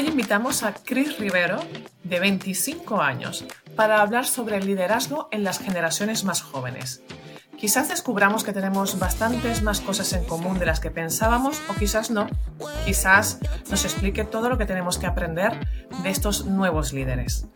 Hoy 0.00 0.06
invitamos 0.06 0.62
a 0.62 0.72
Chris 0.72 1.18
Rivero, 1.18 1.60
de 2.04 2.20
25 2.20 3.02
años, 3.02 3.44
para 3.76 4.00
hablar 4.00 4.24
sobre 4.24 4.56
el 4.56 4.64
liderazgo 4.64 5.28
en 5.30 5.44
las 5.44 5.58
generaciones 5.58 6.24
más 6.24 6.40
jóvenes. 6.40 7.02
Quizás 7.58 7.90
descubramos 7.90 8.42
que 8.42 8.54
tenemos 8.54 8.98
bastantes 8.98 9.62
más 9.62 9.82
cosas 9.82 10.14
en 10.14 10.24
común 10.24 10.58
de 10.58 10.64
las 10.64 10.80
que 10.80 10.90
pensábamos 10.90 11.60
o 11.68 11.74
quizás 11.74 12.10
no. 12.10 12.28
Quizás 12.86 13.40
nos 13.68 13.84
explique 13.84 14.24
todo 14.24 14.48
lo 14.48 14.56
que 14.56 14.64
tenemos 14.64 14.96
que 14.96 15.06
aprender 15.06 15.68
de 16.02 16.08
estos 16.08 16.46
nuevos 16.46 16.94
líderes. 16.94 17.48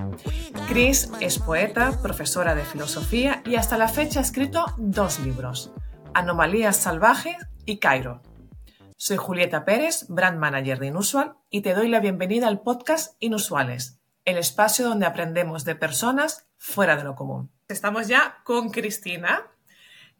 Chris 0.68 1.10
es 1.20 1.38
poeta, 1.38 1.98
profesora 2.02 2.54
de 2.54 2.66
filosofía 2.66 3.42
y 3.46 3.54
hasta 3.54 3.78
la 3.78 3.88
fecha 3.88 4.20
ha 4.20 4.22
escrito 4.22 4.66
dos 4.76 5.18
libros, 5.18 5.72
Anomalías 6.12 6.76
Salvajes 6.76 7.38
y 7.64 7.78
Cairo. 7.78 8.20
Soy 9.06 9.18
Julieta 9.18 9.66
Pérez, 9.66 10.06
brand 10.08 10.38
manager 10.38 10.78
de 10.78 10.86
Inusual, 10.86 11.34
y 11.50 11.60
te 11.60 11.74
doy 11.74 11.88
la 11.88 12.00
bienvenida 12.00 12.48
al 12.48 12.62
podcast 12.62 13.16
Inusuales, 13.20 14.00
el 14.24 14.38
espacio 14.38 14.88
donde 14.88 15.04
aprendemos 15.04 15.66
de 15.66 15.74
personas 15.74 16.46
fuera 16.56 16.96
de 16.96 17.04
lo 17.04 17.14
común. 17.14 17.52
Estamos 17.68 18.08
ya 18.08 18.38
con 18.44 18.70
Cristina. 18.70 19.42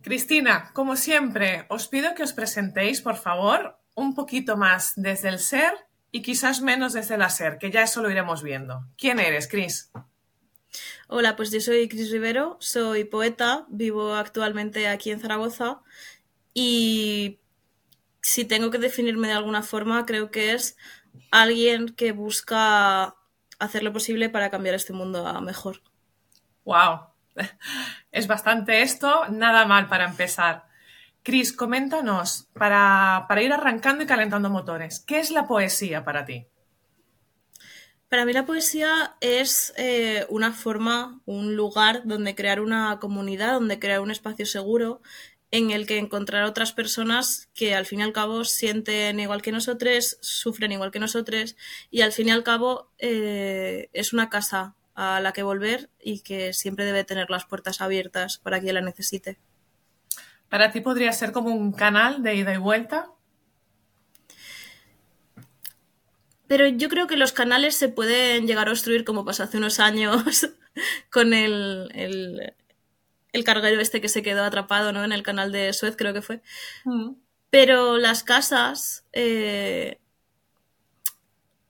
Cristina, 0.03 0.71
como 0.75 0.97
siempre, 0.97 1.65
os 1.71 1.89
pido 1.89 2.15
que 2.15 2.25
os 2.25 2.35
presentéis, 2.35 3.01
por 3.01 3.17
favor, 3.17 3.81
un 3.95 4.15
poquito 4.15 4.59
más 4.59 4.93
desde 4.97 5.31
el 5.31 5.39
ser 5.39 5.73
y 6.11 6.21
quizás 6.21 6.61
menos 6.61 6.93
desde 6.93 7.15
el 7.15 7.23
hacer, 7.23 7.57
que 7.57 7.71
ya 7.71 7.85
eso 7.85 8.03
lo 8.03 8.11
iremos 8.11 8.43
viendo. 8.43 8.85
¿Quién 8.99 9.19
eres, 9.19 9.49
Cris? 9.49 9.93
Hola, 11.09 11.37
pues 11.37 11.51
yo 11.51 11.61
soy 11.61 11.89
Cris 11.89 12.11
Rivero, 12.11 12.59
soy 12.61 13.05
poeta, 13.05 13.65
vivo 13.71 14.13
actualmente 14.13 14.89
aquí 14.89 15.11
en 15.11 15.21
Zaragoza 15.21 15.81
y 16.53 17.41
si 18.25 18.47
tengo 18.47 18.71
que 18.71 18.79
definirme 18.79 19.29
de 19.29 19.35
alguna 19.35 19.63
forma, 19.63 20.07
creo 20.07 20.31
que 20.31 20.55
es 20.55 20.79
alguien 21.31 21.91
que 21.91 22.13
busca 22.13 23.17
hacer 23.59 23.83
lo 23.83 23.93
posible 23.93 24.31
para 24.31 24.51
cambiar 24.51 24.75
este 24.75 24.95
mundo 24.95 25.27
a 25.27 25.43
mejor. 25.43 25.83
¡Wow! 26.65 27.01
Es 28.13 28.27
bastante 28.27 28.81
esto, 28.81 29.27
nada 29.29 29.67
mal 29.67 29.89
para 29.89 30.07
empezar. 30.07 30.65
Cris, 31.23 31.53
coméntanos, 31.53 32.49
para, 32.55 33.27
ir 33.43 33.53
arrancando 33.53 34.05
y 34.05 34.07
calentando 34.07 34.49
motores, 34.49 35.01
¿qué 35.01 35.19
es 35.19 35.31
la 35.31 35.47
poesía 35.47 36.03
para 36.03 36.25
ti? 36.25 36.47
Para 38.09 38.25
mí 38.25 38.33
la 38.33 38.47
poesía 38.47 39.17
es 39.21 39.75
eh, 39.77 40.25
una 40.31 40.53
forma, 40.53 41.21
un 41.27 41.57
lugar 41.57 42.03
donde 42.05 42.35
crear 42.35 42.61
una 42.61 42.99
comunidad, 43.01 43.55
donde 43.55 43.79
crear 43.79 44.01
un 44.01 44.11
espacio 44.11 44.47
seguro 44.47 45.03
en 45.55 45.71
el 45.71 45.87
que 45.87 45.99
encontrar 45.99 46.43
otras 46.43 46.73
personas 46.73 47.49
que 47.55 47.77
al 47.77 47.87
fin 47.87 48.01
y 48.01 48.03
al 48.03 48.13
cabo 48.13 48.45
sienten 48.45 49.21
igual 49.21 49.41
que 49.41 49.53
nosotros, 49.53 50.19
sufren 50.21 50.73
igual 50.73 50.91
que 50.91 50.99
nosotros 50.99 51.55
y 51.93 52.01
al 52.01 52.11
fin 52.11 52.27
y 52.27 52.33
al 52.33 52.43
cabo 52.43 52.91
eh, 52.99 53.89
es 53.93 54.13
una 54.13 54.31
casa 54.31 54.75
a 54.97 55.21
la 55.21 55.33
que 55.33 55.45
volver 55.45 55.91
y 56.03 56.23
que 56.23 56.53
siempre 56.55 56.85
debe 56.85 57.05
tener 57.05 57.31
las 57.31 57.45
puertas 57.45 57.81
abiertas 57.81 58.39
para 58.39 58.59
quien 58.59 58.75
la 58.75 58.81
necesite. 58.81 59.39
¿Para 60.49 60.73
ti 60.73 60.81
podría 60.81 61.13
ser 61.13 61.31
como 61.31 61.51
un 61.55 61.71
canal 61.71 62.25
de 62.25 62.35
ida 62.35 62.53
y 62.53 62.59
vuelta? 62.59 63.13
Pero 66.49 66.67
yo 66.67 66.89
creo 66.89 67.07
que 67.07 67.17
los 67.17 67.33
canales 67.33 67.77
se 67.77 67.89
pueden 67.89 68.49
llegar 68.49 68.67
a 68.67 68.73
obstruir 68.73 69.05
como 69.05 69.25
pasó 69.25 69.45
hace 69.45 69.59
unos 69.59 69.79
años 69.79 70.51
con 71.13 71.33
el 71.33 71.93
el 71.95 72.55
carguero 73.43 73.81
este 73.81 74.01
que 74.01 74.09
se 74.09 74.23
quedó 74.23 74.45
atrapado, 74.45 74.93
¿no? 74.93 75.03
En 75.03 75.11
el 75.11 75.25
canal 75.25 75.51
de 75.51 75.73
Suez, 75.73 75.97
creo 75.97 76.15
que 76.15 76.23
fue. 76.23 76.43
Mm. 76.85 77.15
Pero 77.51 77.99
las 77.99 78.23
casas. 78.23 79.05
Eh, 79.13 79.99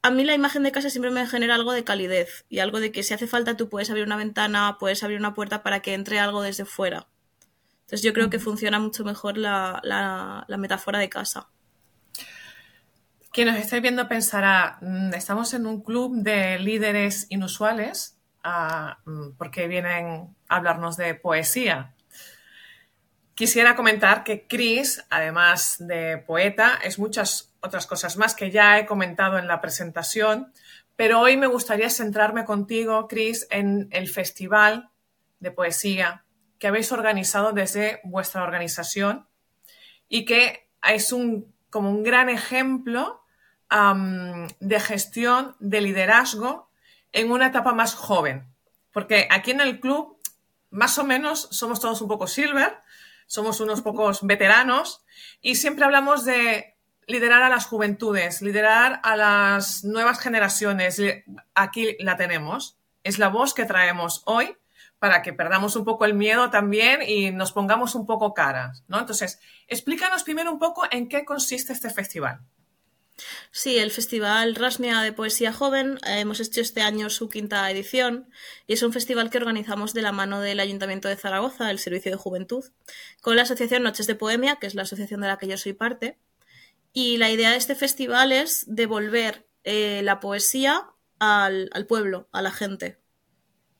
a 0.02 0.10
mí 0.10 0.24
la 0.24 0.34
imagen 0.34 0.62
de 0.62 0.72
casa 0.72 0.90
siempre 0.90 1.10
me 1.10 1.26
genera 1.26 1.54
algo 1.54 1.72
de 1.72 1.84
calidez 1.84 2.44
y 2.50 2.58
algo 2.58 2.80
de 2.80 2.92
que 2.92 3.02
si 3.02 3.14
hace 3.14 3.26
falta 3.26 3.56
tú 3.56 3.70
puedes 3.70 3.88
abrir 3.88 4.04
una 4.04 4.18
ventana, 4.18 4.76
puedes 4.78 5.02
abrir 5.02 5.18
una 5.18 5.32
puerta 5.32 5.62
para 5.62 5.80
que 5.80 5.94
entre 5.94 6.18
algo 6.18 6.42
desde 6.42 6.66
fuera. 6.66 7.08
Entonces 7.84 8.02
yo 8.02 8.12
creo 8.12 8.28
que 8.28 8.38
funciona 8.38 8.78
mucho 8.78 9.02
mejor 9.04 9.38
la, 9.38 9.80
la 9.82 10.56
metáfora 10.58 10.98
de 10.98 11.08
casa. 11.08 11.48
Quien 13.34 13.48
nos 13.48 13.56
estáis 13.56 13.82
viendo 13.82 14.06
pensará, 14.06 14.78
mm, 14.80 15.14
estamos 15.14 15.54
en 15.54 15.66
un 15.66 15.82
club 15.82 16.22
de 16.22 16.58
líderes 16.60 17.26
inusuales 17.30 18.16
Mm, 18.44 19.30
porque 19.38 19.68
vienen 19.68 20.36
a 20.48 20.56
hablarnos 20.56 20.96
de 20.98 21.14
poesía. 21.14 21.94
Quisiera 23.34 23.74
comentar 23.74 24.22
que 24.22 24.46
Chris, 24.46 25.02
además 25.08 25.76
de 25.78 26.18
poeta, 26.18 26.78
es 26.84 26.98
muchas 26.98 27.54
otras 27.60 27.86
cosas 27.86 28.16
más 28.18 28.34
que 28.34 28.50
ya 28.50 28.78
he 28.78 28.86
comentado 28.86 29.38
en 29.38 29.48
la 29.48 29.62
presentación, 29.62 30.52
pero 30.94 31.20
hoy 31.20 31.36
me 31.36 31.46
gustaría 31.46 31.88
centrarme 31.88 32.44
contigo, 32.44 33.08
Chris, 33.08 33.46
en 33.50 33.88
el 33.90 34.08
festival 34.08 34.90
de 35.40 35.50
poesía 35.50 36.24
que 36.58 36.68
habéis 36.68 36.92
organizado 36.92 37.52
desde 37.52 38.00
vuestra 38.04 38.42
organización 38.42 39.26
y 40.08 40.26
que 40.26 40.68
es 40.86 41.12
un, 41.12 41.52
como 41.70 41.90
un 41.90 42.02
gran 42.02 42.28
ejemplo 42.28 43.22
de 44.60 44.80
gestión, 44.80 45.56
de 45.58 45.80
liderazgo 45.80 46.70
en 47.14 47.30
una 47.30 47.46
etapa 47.46 47.72
más 47.72 47.94
joven. 47.94 48.44
Porque 48.92 49.26
aquí 49.30 49.52
en 49.52 49.62
el 49.62 49.80
club, 49.80 50.18
más 50.70 50.98
o 50.98 51.04
menos, 51.04 51.48
somos 51.50 51.80
todos 51.80 52.02
un 52.02 52.08
poco 52.08 52.26
silver, 52.26 52.76
somos 53.26 53.60
unos 53.60 53.80
pocos 53.80 54.20
veteranos 54.22 55.04
y 55.40 55.54
siempre 55.54 55.86
hablamos 55.86 56.26
de 56.26 56.76
liderar 57.06 57.42
a 57.42 57.48
las 57.48 57.66
juventudes, 57.66 58.42
liderar 58.42 59.00
a 59.02 59.16
las 59.16 59.84
nuevas 59.84 60.18
generaciones. 60.20 61.00
Aquí 61.54 61.96
la 62.00 62.16
tenemos. 62.16 62.76
Es 63.02 63.18
la 63.18 63.28
voz 63.28 63.54
que 63.54 63.64
traemos 63.64 64.22
hoy 64.26 64.56
para 64.98 65.22
que 65.22 65.32
perdamos 65.32 65.76
un 65.76 65.84
poco 65.84 66.06
el 66.06 66.14
miedo 66.14 66.50
también 66.50 67.00
y 67.06 67.30
nos 67.30 67.52
pongamos 67.52 67.94
un 67.94 68.06
poco 68.06 68.32
caras, 68.32 68.84
¿no? 68.88 68.98
Entonces, 68.98 69.38
explícanos 69.68 70.24
primero 70.24 70.50
un 70.50 70.58
poco 70.58 70.84
en 70.90 71.08
qué 71.08 71.24
consiste 71.24 71.72
este 71.72 71.90
festival. 71.90 72.40
Sí, 73.50 73.78
el 73.78 73.90
Festival 73.90 74.54
Rasmia 74.56 75.00
de 75.00 75.12
Poesía 75.12 75.52
Joven 75.52 75.98
eh, 76.06 76.20
hemos 76.20 76.40
hecho 76.40 76.60
este 76.60 76.82
año 76.82 77.10
su 77.10 77.28
quinta 77.28 77.70
edición 77.70 78.28
y 78.66 78.72
es 78.72 78.82
un 78.82 78.92
festival 78.92 79.30
que 79.30 79.38
organizamos 79.38 79.94
de 79.94 80.02
la 80.02 80.12
mano 80.12 80.40
del 80.40 80.60
Ayuntamiento 80.60 81.08
de 81.08 81.16
Zaragoza, 81.16 81.70
el 81.70 81.78
Servicio 81.78 82.10
de 82.10 82.16
Juventud, 82.16 82.64
con 83.22 83.36
la 83.36 83.42
Asociación 83.42 83.82
Noches 83.82 84.06
de 84.06 84.16
Poemia, 84.16 84.56
que 84.56 84.66
es 84.66 84.74
la 84.74 84.82
asociación 84.82 85.20
de 85.20 85.28
la 85.28 85.38
que 85.38 85.46
yo 85.46 85.56
soy 85.56 85.72
parte. 85.72 86.18
Y 86.92 87.16
la 87.18 87.30
idea 87.30 87.50
de 87.50 87.56
este 87.56 87.74
festival 87.74 88.32
es 88.32 88.64
devolver 88.66 89.46
eh, 89.64 90.02
la 90.02 90.20
poesía 90.20 90.90
al 91.18 91.86
pueblo, 91.88 92.28
a 92.32 92.42
la 92.42 92.50
gente. 92.50 93.00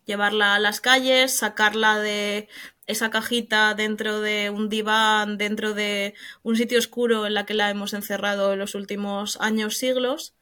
Llevarla 0.06 0.54
a 0.54 0.58
las 0.58 0.80
calles, 0.80 1.36
sacarla 1.36 1.98
de 1.98 2.48
esa 2.86 3.10
cajita 3.10 3.74
dentro 3.74 4.20
de 4.20 4.50
un 4.50 4.68
diván, 4.68 5.38
dentro 5.38 5.74
de 5.74 6.14
un 6.42 6.56
sitio 6.56 6.78
oscuro 6.78 7.26
en 7.26 7.34
la 7.34 7.46
que 7.46 7.54
la 7.54 7.70
hemos 7.70 7.94
encerrado 7.94 8.52
en 8.52 8.58
los 8.58 8.74
últimos 8.74 9.40
años, 9.40 9.78
siglos, 9.78 10.34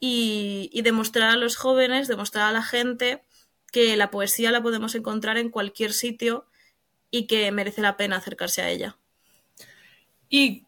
y, 0.00 0.80
demostrar 0.82 1.30
a 1.30 1.36
los 1.36 1.56
jóvenes, 1.56 2.08
demostrar 2.08 2.48
a 2.48 2.52
la 2.52 2.62
gente 2.62 3.22
que 3.72 3.96
la 3.96 4.10
poesía 4.10 4.50
la 4.50 4.62
podemos 4.62 4.94
encontrar 4.94 5.38
en 5.38 5.50
cualquier 5.50 5.92
sitio 5.92 6.46
y 7.10 7.26
que 7.26 7.50
merece 7.52 7.82
la 7.82 7.96
pena 7.96 8.16
acercarse 8.16 8.62
a 8.62 8.68
ella. 8.68 8.96
Y 10.28 10.66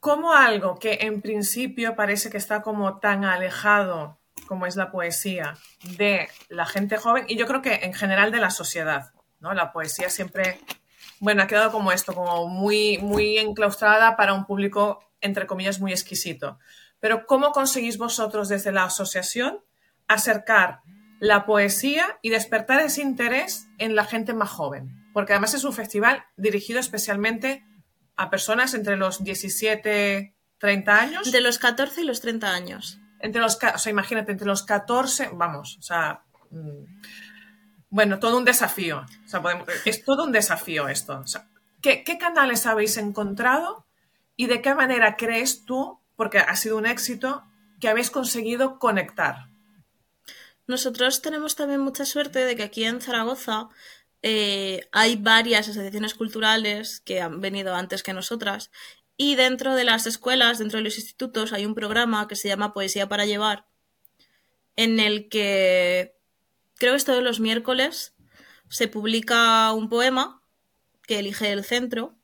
como 0.00 0.32
algo 0.32 0.78
que 0.78 0.98
en 1.02 1.22
principio 1.22 1.96
parece 1.96 2.28
que 2.30 2.36
está 2.36 2.62
como 2.62 2.98
tan 2.98 3.24
alejado 3.24 4.18
como 4.46 4.66
es 4.66 4.76
la 4.76 4.90
poesía 4.90 5.56
de 5.96 6.28
la 6.48 6.66
gente 6.66 6.98
joven 6.98 7.24
y 7.28 7.36
yo 7.36 7.46
creo 7.46 7.62
que 7.62 7.74
en 7.74 7.94
general 7.94 8.30
de 8.30 8.40
la 8.40 8.50
sociedad, 8.50 9.12
¿no? 9.46 9.54
La 9.54 9.72
poesía 9.72 10.10
siempre, 10.10 10.60
bueno, 11.20 11.42
ha 11.42 11.46
quedado 11.46 11.70
como 11.70 11.92
esto, 11.92 12.14
como 12.14 12.48
muy, 12.48 12.98
muy 12.98 13.38
enclaustrada 13.38 14.16
para 14.16 14.34
un 14.34 14.44
público, 14.44 15.00
entre 15.20 15.46
comillas, 15.46 15.80
muy 15.80 15.92
exquisito. 15.92 16.58
Pero 17.00 17.26
¿cómo 17.26 17.52
conseguís 17.52 17.98
vosotros 17.98 18.48
desde 18.48 18.72
la 18.72 18.84
asociación 18.84 19.60
acercar 20.08 20.80
la 21.20 21.46
poesía 21.46 22.18
y 22.22 22.30
despertar 22.30 22.80
ese 22.80 23.02
interés 23.02 23.68
en 23.78 23.94
la 23.94 24.04
gente 24.04 24.34
más 24.34 24.50
joven? 24.50 25.08
Porque 25.12 25.32
además 25.32 25.54
es 25.54 25.64
un 25.64 25.72
festival 25.72 26.24
dirigido 26.36 26.80
especialmente 26.80 27.64
a 28.16 28.28
personas 28.30 28.74
entre 28.74 28.96
los 28.96 29.22
17, 29.22 30.34
30 30.58 31.00
años. 31.00 31.32
De 31.32 31.40
los 31.40 31.58
14 31.58 32.00
y 32.00 32.04
los 32.04 32.20
30 32.20 32.50
años. 32.50 32.98
Entre 33.20 33.40
los, 33.40 33.56
o 33.56 33.78
sea, 33.78 33.90
imagínate, 33.90 34.32
entre 34.32 34.46
los 34.46 34.62
14, 34.64 35.30
vamos, 35.34 35.76
o 35.78 35.82
sea, 35.82 36.24
mm, 36.50 36.84
bueno, 37.90 38.18
todo 38.18 38.38
un 38.38 38.44
desafío. 38.44 39.04
es 39.84 40.04
todo 40.04 40.24
un 40.24 40.32
desafío 40.32 40.88
esto. 40.88 41.24
¿qué, 41.80 42.18
canales 42.18 42.66
habéis 42.66 42.96
encontrado 42.96 43.86
y 44.36 44.46
de 44.46 44.60
qué 44.60 44.74
manera 44.74 45.16
crees 45.16 45.64
tú, 45.64 46.00
porque 46.16 46.38
ha 46.38 46.56
sido 46.56 46.76
un 46.76 46.86
éxito, 46.86 47.44
que 47.80 47.88
habéis 47.88 48.10
conseguido 48.10 48.78
conectar? 48.78 49.48
Nosotros 50.66 51.22
tenemos 51.22 51.54
también 51.54 51.80
mucha 51.80 52.04
suerte 52.04 52.44
de 52.44 52.56
que 52.56 52.64
aquí 52.64 52.84
en 52.84 53.00
Zaragoza 53.00 53.68
eh, 54.22 54.88
hay 54.90 55.16
varias 55.16 55.68
asociaciones 55.68 56.14
culturales 56.14 57.00
que 57.00 57.20
han 57.20 57.40
venido 57.40 57.74
antes 57.74 58.02
que 58.02 58.12
nosotras 58.12 58.70
y 59.16 59.36
dentro 59.36 59.74
de 59.74 59.84
las 59.84 60.06
escuelas, 60.06 60.58
dentro 60.58 60.78
de 60.78 60.84
los 60.84 60.98
institutos, 60.98 61.52
hay 61.52 61.64
un 61.64 61.74
programa 61.74 62.28
que 62.28 62.36
se 62.36 62.48
llama 62.48 62.74
Poesía 62.74 63.08
para 63.08 63.24
Llevar, 63.24 63.66
en 64.76 65.00
el 65.00 65.28
que 65.28 66.15
creo 66.78 66.92
que 66.92 66.98
es 66.98 67.04
todos 67.04 67.22
los 67.22 67.40
miércoles 67.40 68.14
se 68.68 68.88
publica 68.88 69.72
un 69.72 69.88
poema 69.88 70.42
que 71.06 71.18
elige 71.18 71.52
el 71.52 71.64
centro 71.64 72.14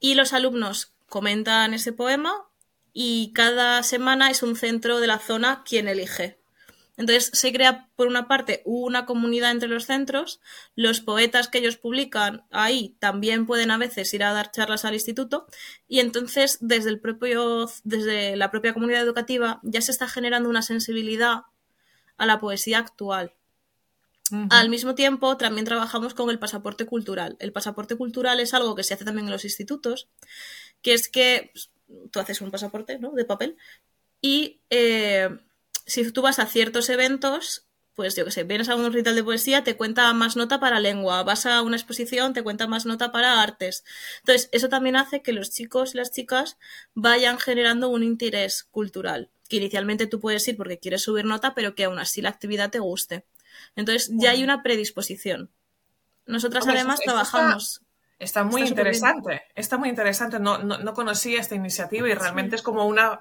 y 0.00 0.14
los 0.14 0.32
alumnos 0.32 0.94
comentan 1.08 1.74
ese 1.74 1.92
poema 1.92 2.48
y 2.92 3.32
cada 3.34 3.82
semana 3.82 4.30
es 4.30 4.42
un 4.42 4.56
centro 4.56 5.00
de 5.00 5.06
la 5.06 5.18
zona 5.18 5.62
quien 5.64 5.88
elige. 5.88 6.38
Entonces 6.96 7.30
se 7.32 7.52
crea, 7.52 7.88
por 7.94 8.08
una 8.08 8.26
parte, 8.26 8.60
una 8.64 9.06
comunidad 9.06 9.52
entre 9.52 9.68
los 9.68 9.86
centros. 9.86 10.40
Los 10.74 11.00
poetas 11.00 11.46
que 11.46 11.58
ellos 11.58 11.76
publican 11.76 12.44
ahí 12.50 12.96
también 12.98 13.46
pueden 13.46 13.70
a 13.70 13.78
veces 13.78 14.12
ir 14.14 14.24
a 14.24 14.32
dar 14.32 14.50
charlas 14.50 14.84
al 14.84 14.94
instituto. 14.94 15.46
Y 15.86 16.00
entonces, 16.00 16.58
desde, 16.60 16.90
el 16.90 16.98
propio, 16.98 17.70
desde 17.84 18.34
la 18.34 18.50
propia 18.50 18.74
comunidad 18.74 19.02
educativa, 19.02 19.60
ya 19.62 19.80
se 19.80 19.92
está 19.92 20.08
generando 20.08 20.48
una 20.48 20.62
sensibilidad 20.62 21.42
a 22.16 22.26
la 22.26 22.40
poesía 22.40 22.78
actual. 22.78 23.32
Al 24.50 24.68
mismo 24.68 24.94
tiempo, 24.94 25.36
también 25.36 25.64
trabajamos 25.64 26.14
con 26.14 26.30
el 26.30 26.38
pasaporte 26.38 26.86
cultural. 26.86 27.36
El 27.40 27.52
pasaporte 27.52 27.96
cultural 27.96 28.40
es 28.40 28.54
algo 28.54 28.74
que 28.74 28.82
se 28.82 28.94
hace 28.94 29.04
también 29.04 29.26
en 29.26 29.32
los 29.32 29.44
institutos, 29.44 30.08
que 30.82 30.94
es 30.94 31.08
que 31.08 31.50
pues, 31.52 31.70
tú 32.10 32.20
haces 32.20 32.40
un 32.40 32.50
pasaporte 32.50 32.98
¿no? 32.98 33.12
de 33.12 33.24
papel 33.24 33.56
y 34.20 34.60
eh, 34.70 35.28
si 35.86 36.10
tú 36.12 36.22
vas 36.22 36.38
a 36.38 36.46
ciertos 36.46 36.88
eventos, 36.90 37.66
pues 37.94 38.14
yo 38.14 38.24
que 38.24 38.30
sé, 38.30 38.44
vienes 38.44 38.68
a 38.68 38.76
un 38.76 38.92
ritual 38.92 39.16
de 39.16 39.24
poesía, 39.24 39.64
te 39.64 39.76
cuenta 39.76 40.12
más 40.12 40.36
nota 40.36 40.60
para 40.60 40.80
lengua, 40.80 41.22
vas 41.22 41.46
a 41.46 41.62
una 41.62 41.76
exposición, 41.76 42.32
te 42.32 42.42
cuenta 42.42 42.66
más 42.66 42.86
nota 42.86 43.10
para 43.10 43.42
artes. 43.42 43.84
Entonces, 44.20 44.48
eso 44.52 44.68
también 44.68 44.96
hace 44.96 45.22
que 45.22 45.32
los 45.32 45.50
chicos 45.50 45.94
y 45.94 45.98
las 45.98 46.12
chicas 46.12 46.58
vayan 46.94 47.38
generando 47.38 47.88
un 47.88 48.02
interés 48.02 48.64
cultural, 48.64 49.30
que 49.48 49.56
inicialmente 49.56 50.06
tú 50.06 50.20
puedes 50.20 50.46
ir 50.46 50.56
porque 50.56 50.78
quieres 50.78 51.02
subir 51.02 51.24
nota, 51.24 51.54
pero 51.54 51.74
que 51.74 51.84
aún 51.84 51.98
así 51.98 52.22
la 52.22 52.28
actividad 52.28 52.70
te 52.70 52.78
guste. 52.78 53.24
Entonces, 53.76 54.10
ya 54.12 54.30
hay 54.30 54.42
una 54.42 54.62
predisposición. 54.62 55.50
Nosotras 56.26 56.66
además 56.66 57.00
trabajamos. 57.00 57.82
Está, 58.18 58.42
muy 58.42 58.62
interesante, 58.62 59.42
está 59.54 59.78
muy 59.78 59.88
interesante. 59.88 60.40
No, 60.40 60.58
no, 60.58 60.92
conocía 60.92 61.40
esta 61.40 61.54
iniciativa 61.54 62.08
y 62.08 62.14
realmente 62.14 62.56
es 62.56 62.62
como 62.62 62.84
una 62.86 63.20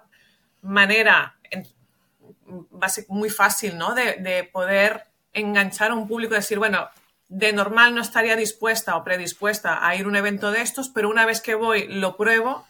manera 0.61 1.37
muy 3.07 3.29
fácil, 3.29 3.77
¿no? 3.77 3.93
De, 3.93 4.49
poder 4.51 5.05
enganchar 5.33 5.91
a 5.91 5.93
un 5.93 6.07
público 6.07 6.33
y 6.33 6.37
decir, 6.37 6.57
bueno, 6.57 6.89
de 7.29 7.53
normal 7.53 7.93
no 7.93 8.01
estaría 8.01 8.35
dispuesta 8.35 8.95
o 8.95 9.03
predispuesta 9.03 9.85
a 9.85 9.95
ir 9.95 10.05
a 10.05 10.07
un 10.07 10.15
evento 10.15 10.51
de 10.51 10.61
estos, 10.61 10.89
pero 10.89 11.09
una 11.09 11.25
vez 11.25 11.41
que 11.41 11.53
voy 11.53 11.87
lo 11.87 12.17
pruebo, 12.17 12.65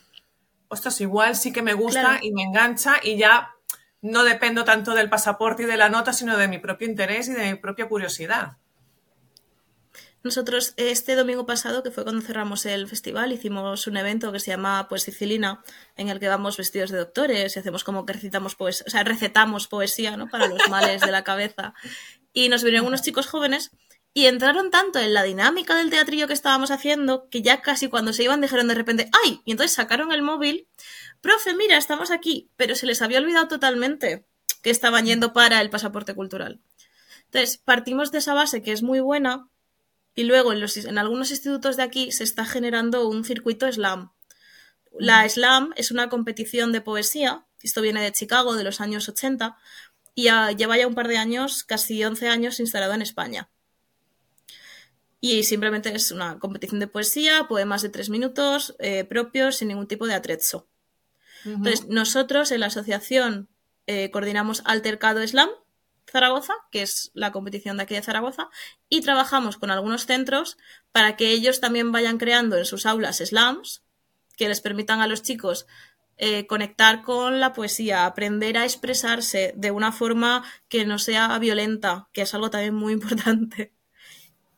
ostras, 0.68 1.00
igual 1.00 1.36
sí 1.36 1.54
que 1.54 1.62
me 1.62 1.74
gusta 1.74 2.20
y 2.22 2.32
me 2.32 2.44
engancha 2.44 2.96
y 3.02 3.18
ya 3.18 3.56
no 4.02 4.24
dependo 4.24 4.64
tanto 4.64 4.94
del 4.94 5.10
pasaporte 5.10 5.64
y 5.64 5.66
de 5.66 5.78
la 5.78 5.90
nota, 5.90 6.14
sino 6.14 6.38
de 6.38 6.48
mi 6.48 6.60
propio 6.60 6.88
interés 6.88 7.28
y 7.28 7.34
de 7.34 7.52
mi 7.52 7.58
propia 7.58 7.88
curiosidad. 7.88 8.58
Nosotros 10.24 10.74
este 10.78 11.16
domingo 11.16 11.46
pasado, 11.46 11.84
que 11.84 11.92
fue 11.92 12.04
cuando 12.04 12.22
cerramos 12.22 12.66
el 12.66 12.88
festival, 12.88 13.32
hicimos 13.32 13.88
un 13.88 13.98
evento 13.98 14.32
que 14.32 14.40
se 14.40 14.52
llama 14.52 14.88
Pues 14.90 15.04
Sicilina, 15.04 15.64
en 15.96 16.10
el 16.10 16.20
que 16.20 16.28
vamos 16.28 16.58
vestidos 16.58 16.90
de 16.90 16.98
doctores 16.98 17.56
y 17.56 17.60
hacemos 17.60 17.84
como 17.84 18.06
que 18.06 18.14
recitamos 18.14 18.56
poesía, 18.56 18.86
o 18.88 18.90
sea, 18.90 19.04
recetamos 19.04 19.68
poesía, 19.68 20.18
¿no? 20.18 20.28
Para 20.28 20.48
los 20.48 20.68
males 20.70 21.02
de 21.02 21.12
la 21.12 21.24
cabeza. 21.24 21.74
Y 22.34 22.50
nos 22.50 22.64
vinieron 22.64 22.88
unos 22.88 23.04
chicos 23.04 23.28
jóvenes 23.28 23.72
y 24.14 24.26
entraron 24.26 24.72
tanto 24.72 25.00
en 25.00 25.14
la 25.14 25.22
dinámica 25.24 25.76
del 25.76 25.92
teatrillo 25.92 26.28
que 26.28 26.34
estábamos 26.34 26.72
haciendo 26.72 27.30
que 27.30 27.44
ya 27.44 27.62
casi 27.62 27.88
cuando 27.88 28.14
se 28.14 28.24
iban 28.24 28.42
dijeron 28.42 28.68
de 28.68 28.74
repente, 28.74 29.10
¡ay! 29.24 29.42
Y 29.46 29.52
entonces 29.52 29.76
sacaron 29.76 30.12
el 30.12 30.24
móvil, 30.24 30.68
profe, 31.22 31.56
mira, 31.56 31.78
estamos 31.78 32.12
aquí, 32.12 32.50
pero 32.56 32.76
se 32.76 32.86
les 32.86 33.02
había 33.02 33.20
olvidado 33.20 33.48
totalmente 33.48 34.26
que 34.62 34.70
estaban 34.70 35.06
yendo 35.06 35.34
para 35.34 35.62
el 35.62 35.70
pasaporte 35.70 36.16
cultural. 36.16 36.62
Entonces, 37.26 37.58
partimos 37.58 38.12
de 38.12 38.20
esa 38.20 38.34
base 38.34 38.62
que 38.62 38.72
es 38.72 38.84
muy 38.84 39.00
buena, 39.00 39.50
y 40.18 40.24
luego 40.24 40.52
en, 40.52 40.98
algunos 40.98 41.30
institutos 41.30 41.78
de 41.78 41.84
aquí 41.84 42.12
se 42.12 42.24
está 42.24 42.44
generando 42.44 43.08
un 43.08 43.24
circuito 43.24 43.72
slam. 43.72 44.12
La 44.98 45.30
slam 45.30 45.74
es 45.76 45.92
una 45.92 46.10
competición 46.10 46.72
de 46.72 46.82
poesía, 46.82 47.46
esto 47.62 47.82
viene 47.82 48.02
de 48.02 48.12
Chicago 48.12 48.56
de 48.56 48.64
los 48.64 48.82
años 48.82 49.08
80 49.08 49.58
y 50.16 50.24
lleva 50.24 50.78
ya 50.78 50.88
un 50.88 50.96
par 50.96 51.08
de 51.08 51.18
años, 51.18 51.64
casi 51.64 52.04
11 52.04 52.30
años 52.30 52.60
instalado 52.60 52.94
en 52.94 53.04
España. 53.04 53.52
Y 55.20 55.44
simplemente 55.44 55.96
es 55.96 56.12
una 56.12 56.40
competición 56.40 56.80
de 56.80 56.88
poesía, 56.88 57.48
poemas 57.48 57.84
de 57.84 57.90
tres 57.90 58.10
minutos, 58.10 58.76
eh, 58.80 59.04
propios, 59.04 59.58
sin 59.58 59.68
ningún 59.68 59.88
tipo 59.88 60.08
de 60.08 60.16
atrezzo. 60.16 60.68
Entonces, 61.48 61.88
nosotros 61.88 62.52
en 62.52 62.62
la 62.62 62.68
asociación 62.68 63.50
eh, 63.88 64.12
coordinamos 64.12 64.62
Altercado 64.66 65.26
Slam, 65.26 65.50
Zaragoza, 66.10 66.54
que 66.72 66.82
es 66.82 67.12
la 67.14 67.32
competición 67.32 67.78
de 67.78 67.84
aquí 67.84 67.96
de 67.96 68.02
Zaragoza, 68.02 68.50
y 68.90 69.02
trabajamos 69.02 69.58
con 69.58 69.72
algunos 69.72 70.06
centros 70.06 70.58
para 70.92 71.16
que 71.16 71.32
ellos 71.32 71.60
también 71.60 71.92
vayan 71.92 72.18
creando 72.18 72.58
en 72.58 72.66
sus 72.66 72.86
aulas 72.86 73.18
slams 73.18 73.84
que 74.38 74.48
les 74.48 74.62
permitan 74.62 75.02
a 75.02 75.08
los 75.08 75.24
chicos 75.24 75.68
eh, 76.20 76.48
conectar 76.48 77.04
con 77.04 77.40
la 77.40 77.54
poesía, 77.54 78.06
aprender 78.06 78.58
a 78.58 78.64
expresarse 78.64 79.54
de 79.56 79.72
una 79.72 79.92
forma 79.92 80.44
que 80.68 80.86
no 80.86 80.98
sea 80.98 81.38
violenta, 81.38 82.10
que 82.12 82.22
es 82.22 82.34
algo 82.34 82.50
también 82.50 82.74
muy 82.74 82.94
importante. 82.94 83.74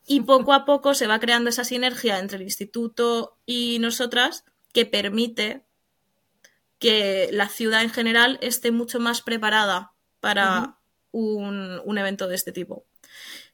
Y 0.06 0.22
poco 0.22 0.52
a 0.52 0.64
poco 0.64 0.94
se 0.94 1.06
va 1.06 1.20
creando 1.20 1.50
esa 1.50 1.64
sinergia 1.64 2.18
entre 2.18 2.38
el 2.38 2.44
instituto 2.44 3.38
y 3.46 3.78
nosotras 3.78 4.44
que 4.72 4.86
permite 4.86 5.64
que 6.80 7.28
la 7.32 7.48
ciudad 7.48 7.82
en 7.82 7.90
general 7.90 8.38
esté 8.40 8.72
mucho 8.72 8.98
más 8.98 9.22
preparada 9.22 9.92
para 10.18 10.78
un, 11.12 11.98
evento 11.98 12.26
de 12.26 12.34
este 12.34 12.50
tipo. 12.50 12.86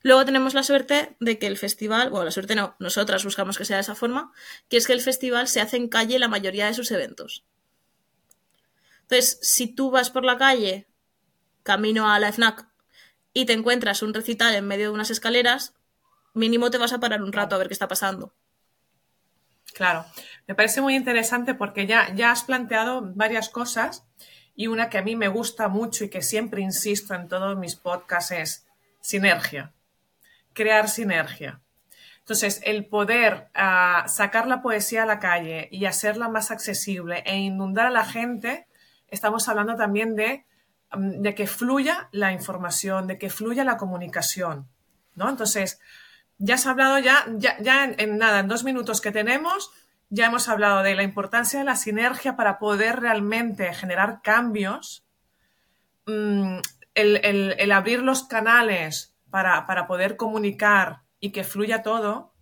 Luego 0.02 0.24
tenemos 0.24 0.54
la 0.54 0.62
suerte 0.62 1.16
de 1.18 1.38
que 1.38 1.48
el 1.48 1.58
festival, 1.58 2.10
bueno, 2.10 2.24
la 2.24 2.30
suerte 2.30 2.54
no, 2.54 2.76
nosotras 2.78 3.24
buscamos 3.24 3.58
que 3.58 3.64
sea 3.64 3.76
de 3.76 3.82
esa 3.82 3.96
forma, 3.96 4.32
que 4.68 4.76
es 4.76 4.86
que 4.86 4.92
el 4.92 5.00
festival 5.00 5.48
se 5.48 5.60
hace 5.60 5.76
en 5.76 5.88
calle 5.88 6.18
la 6.20 6.28
mayoría 6.28 6.66
de 6.66 6.74
sus 6.74 6.90
eventos. 6.92 7.44
Entonces, 9.02 9.38
si 9.42 9.66
tú 9.66 9.90
vas 9.90 10.10
por 10.10 10.24
la 10.24 10.38
calle, 10.38 10.86
camino 11.64 12.10
a 12.10 12.20
la 12.20 12.32
FNAC, 12.32 12.68
y 13.32 13.44
te 13.44 13.52
encuentras 13.52 14.02
un 14.02 14.14
recital 14.14 14.54
en 14.54 14.66
medio 14.66 14.86
de 14.86 14.94
unas 14.94 15.10
escaleras, 15.10 15.74
mínimo 16.32 16.70
te 16.70 16.78
vas 16.78 16.92
a 16.92 17.00
parar 17.00 17.22
un 17.22 17.32
rato 17.32 17.56
a 17.56 17.58
ver 17.58 17.66
qué 17.66 17.74
está 17.74 17.88
pasando. 17.88 18.32
Claro, 19.76 20.06
me 20.46 20.54
parece 20.54 20.80
muy 20.80 20.96
interesante 20.96 21.52
porque 21.52 21.86
ya, 21.86 22.10
ya 22.14 22.30
has 22.30 22.44
planteado 22.44 23.12
varias 23.14 23.50
cosas 23.50 24.06
y 24.54 24.68
una 24.68 24.88
que 24.88 24.96
a 24.96 25.02
mí 25.02 25.16
me 25.16 25.28
gusta 25.28 25.68
mucho 25.68 26.04
y 26.04 26.08
que 26.08 26.22
siempre 26.22 26.62
insisto 26.62 27.12
en 27.12 27.28
todos 27.28 27.58
mis 27.58 27.76
podcasts 27.76 28.30
es 28.30 28.66
sinergia, 29.02 29.74
crear 30.54 30.88
sinergia. 30.88 31.60
Entonces, 32.20 32.62
el 32.64 32.86
poder 32.86 33.50
ah, 33.52 34.06
sacar 34.08 34.46
la 34.46 34.62
poesía 34.62 35.02
a 35.02 35.06
la 35.06 35.18
calle 35.18 35.68
y 35.70 35.84
hacerla 35.84 36.30
más 36.30 36.50
accesible 36.50 37.22
e 37.26 37.36
inundar 37.36 37.84
a 37.84 37.90
la 37.90 38.06
gente, 38.06 38.68
estamos 39.08 39.46
hablando 39.46 39.76
también 39.76 40.16
de, 40.16 40.46
mm, 40.92 41.20
de 41.20 41.34
que 41.34 41.46
fluya 41.46 42.08
la 42.12 42.32
información, 42.32 43.06
de 43.08 43.18
que 43.18 43.28
fluya 43.28 43.62
la 43.62 43.76
comunicación, 43.76 44.70
¿no? 45.14 45.28
Entonces, 45.28 45.78
ya 46.38 46.54
has 46.54 46.66
hablado 46.66 46.98
ya, 46.98 47.24
ya, 47.38 47.84
en 47.84 48.18
nada, 48.18 48.40
en 48.40 48.48
dos 48.48 48.64
minutos 48.64 49.00
que 49.00 49.12
tenemos, 49.12 49.70
ya 50.08 50.26
hemos 50.26 50.48
hablado 50.48 50.82
de 50.82 50.94
la 50.94 51.02
importancia 51.02 51.58
de 51.58 51.64
la 51.64 51.76
sinergia 51.76 52.36
para 52.36 52.58
poder 52.58 53.00
realmente 53.00 53.72
generar 53.74 54.20
cambios, 54.22 55.04
mm, 56.06 56.58
el, 56.94 57.72
abrir 57.72 58.02
los 58.02 58.24
canales 58.24 59.14
para, 59.30 59.86
poder 59.86 60.16
comunicar 60.16 61.02
y 61.20 61.32
que 61.32 61.44
fluya 61.44 61.82
todo, 61.82 62.32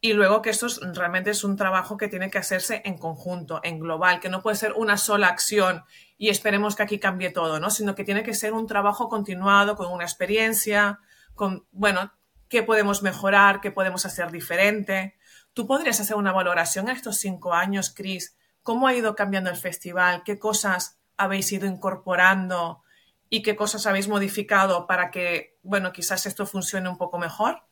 y 0.00 0.12
luego 0.12 0.42
que 0.42 0.50
esto 0.50 0.66
realmente 0.92 1.30
es 1.30 1.44
un 1.44 1.56
trabajo 1.56 1.96
que 1.96 2.08
tiene 2.08 2.30
que 2.30 2.38
hacerse 2.38 2.82
en 2.84 2.98
conjunto, 2.98 3.60
en 3.62 3.80
global, 3.80 4.20
que 4.20 4.28
no 4.28 4.42
puede 4.42 4.56
ser 4.56 4.74
una 4.74 4.98
sola 4.98 5.28
acción 5.28 5.84
y 6.18 6.28
esperemos 6.28 6.76
que 6.76 6.82
aquí 6.82 6.98
cambie 6.98 7.30
todo, 7.30 7.58
¿no? 7.58 7.70
Sino 7.70 7.94
que 7.94 8.04
tiene 8.04 8.22
que 8.22 8.34
ser 8.34 8.52
un 8.52 8.66
trabajo 8.66 9.08
continuado 9.08 9.76
con 9.76 9.90
una 9.90 10.04
experiencia, 10.04 11.00
con, 11.34 11.66
bueno, 11.70 12.12
qué 12.48 12.62
podemos 12.62 13.02
mejorar, 13.02 13.60
qué 13.60 13.70
podemos 13.70 14.06
hacer 14.06 14.30
diferente. 14.30 15.16
¿Tú 15.52 15.66
podrías 15.66 16.00
hacer 16.00 16.16
una 16.16 16.32
valoración 16.32 16.88
en 16.88 16.96
estos 16.96 17.16
cinco 17.18 17.52
años, 17.52 17.90
Cris? 17.94 18.36
¿Cómo 18.62 18.86
ha 18.86 18.94
ido 18.94 19.14
cambiando 19.14 19.50
el 19.50 19.56
festival? 19.56 20.22
¿Qué 20.24 20.38
cosas 20.38 20.98
habéis 21.16 21.50
ido 21.52 21.66
incorporando 21.66 22.82
y 23.30 23.42
qué 23.42 23.56
cosas 23.56 23.86
habéis 23.86 24.08
modificado 24.08 24.86
para 24.86 25.10
que, 25.10 25.58
bueno, 25.62 25.92
quizás 25.92 26.26
esto 26.26 26.46
funcione 26.46 26.88
un 26.88 26.98
poco 26.98 27.18
mejor? 27.18 27.62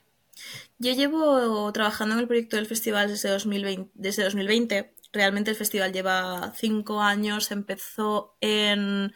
Yo 0.79 0.93
llevo 0.93 1.73
trabajando 1.73 2.15
en 2.15 2.21
el 2.21 2.27
proyecto 2.27 2.57
del 2.57 2.67
festival 2.67 3.09
desde 3.09 3.31
2020. 3.31 3.91
Desde 3.95 4.25
2020. 4.25 4.95
Realmente 5.13 5.51
el 5.51 5.57
festival 5.57 5.93
lleva 5.93 6.53
cinco 6.57 7.01
años. 7.01 7.51
Empezó 7.51 8.37
en 8.41 9.13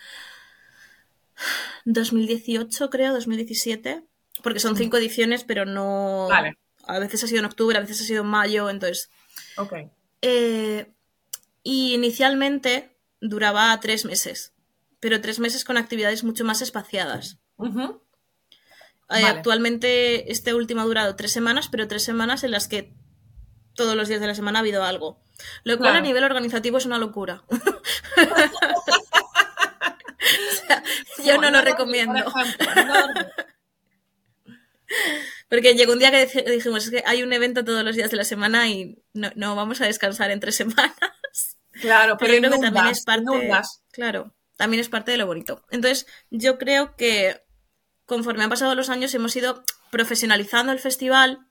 2018, 1.85 2.91
creo, 2.91 3.13
2017. 3.15 4.05
Porque 4.43 4.61
son 4.61 4.77
cinco 4.77 4.97
ediciones, 4.97 5.45
pero 5.45 5.65
no. 5.65 6.27
Vale 6.29 6.57
a 6.87 6.99
veces 6.99 7.23
ha 7.25 7.27
sido 7.27 7.41
en 7.41 7.47
octubre, 7.47 7.77
a 7.77 7.81
veces 7.81 8.01
ha 8.01 8.05
sido 8.05 8.23
en 8.23 8.29
mayo, 8.29 8.71
entonces... 8.71 9.11
Ok. 9.57 9.75
Eh, 10.23 10.87
y 11.63 11.95
inicialmente 11.95 12.97
duraba 13.21 13.79
tres 13.81 14.05
meses, 14.05 14.53
pero 15.01 15.21
tres 15.21 15.39
meses 15.41 15.65
con 15.65 15.77
actividades 15.77 16.25
mucho 16.25 16.45
más 16.45 16.63
espaciadas. 16.63 17.39
Ujú. 17.57 18.01
Eh, 18.53 19.23
Vale. 19.23 19.27
Actualmente 19.27 20.31
este 20.33 20.55
último 20.55 20.81
ha 20.81 20.85
durado 20.85 21.17
tres 21.17 21.33
semanas, 21.33 21.69
pero 21.69 21.89
tres 21.89 22.05
semanas 22.05 22.45
en 22.45 22.53
las 22.53 22.69
que 22.69 22.93
todos 23.75 23.95
los 23.97 24.09
días 24.09 24.21
de 24.21 24.27
la 24.29 24.35
semana 24.35 24.59
ha 24.61 24.63
habido 24.63 24.85
algo. 24.85 25.21
Lo 25.65 25.77
cual 25.77 25.91
Claro. 25.91 25.99
a 25.99 26.07
nivel 26.09 26.25
organizativo 26.25 26.79
es 26.79 26.87
una 26.87 26.99
locura. 26.99 27.43
O 30.19 30.67
sea, 30.67 30.83
yo 31.25 31.41
no 31.41 31.51
lo 31.51 31.61
recomiendo. 31.61 32.15
ejemplo, 32.19 32.85
no. 32.85 33.07
Porque 35.49 35.75
llegó 35.75 35.93
un 35.93 35.99
día 35.99 36.11
que 36.11 36.29
dij- 36.29 36.45
dijimos, 36.51 36.85
es 36.85 36.91
que 36.91 37.03
hay 37.07 37.23
un 37.23 37.33
evento 37.33 37.65
todos 37.65 37.85
los 37.85 37.97
días 37.97 38.11
de 38.11 38.17
la 38.17 38.25
semana 38.25 38.69
y 38.69 39.03
no, 39.13 39.31
no 39.37 39.57
vamos 39.57 39.81
a 39.81 39.87
descansar 39.87 40.31
en 40.31 40.41
tres 40.41 40.57
semanas. 40.57 40.95
Claro, 41.81 42.17
pero, 42.19 42.31
Pero 42.31 42.35
yo 42.35 42.39
creo 42.49 42.53
que 42.53 42.67
también 42.67 42.87
es 42.87 43.05
parte. 43.05 43.23
inundas. 43.23 43.83
Claro, 43.93 44.35
también 44.57 44.81
es 44.81 44.89
parte 44.89 45.11
de 45.13 45.19
lo 45.19 45.27
bonito. 45.27 45.65
Entonces, 45.71 46.07
yo 46.31 46.59
creo 46.59 46.97
que 46.97 47.43
conforme 48.07 48.45
han 48.45 48.51
pasado 48.51 48.75
los 48.75 48.89
años 48.89 49.15
hemos 49.15 49.35
ido 49.37 49.63
profesionalizando 49.91 50.73
el 50.73 50.79
festival, 50.79 51.47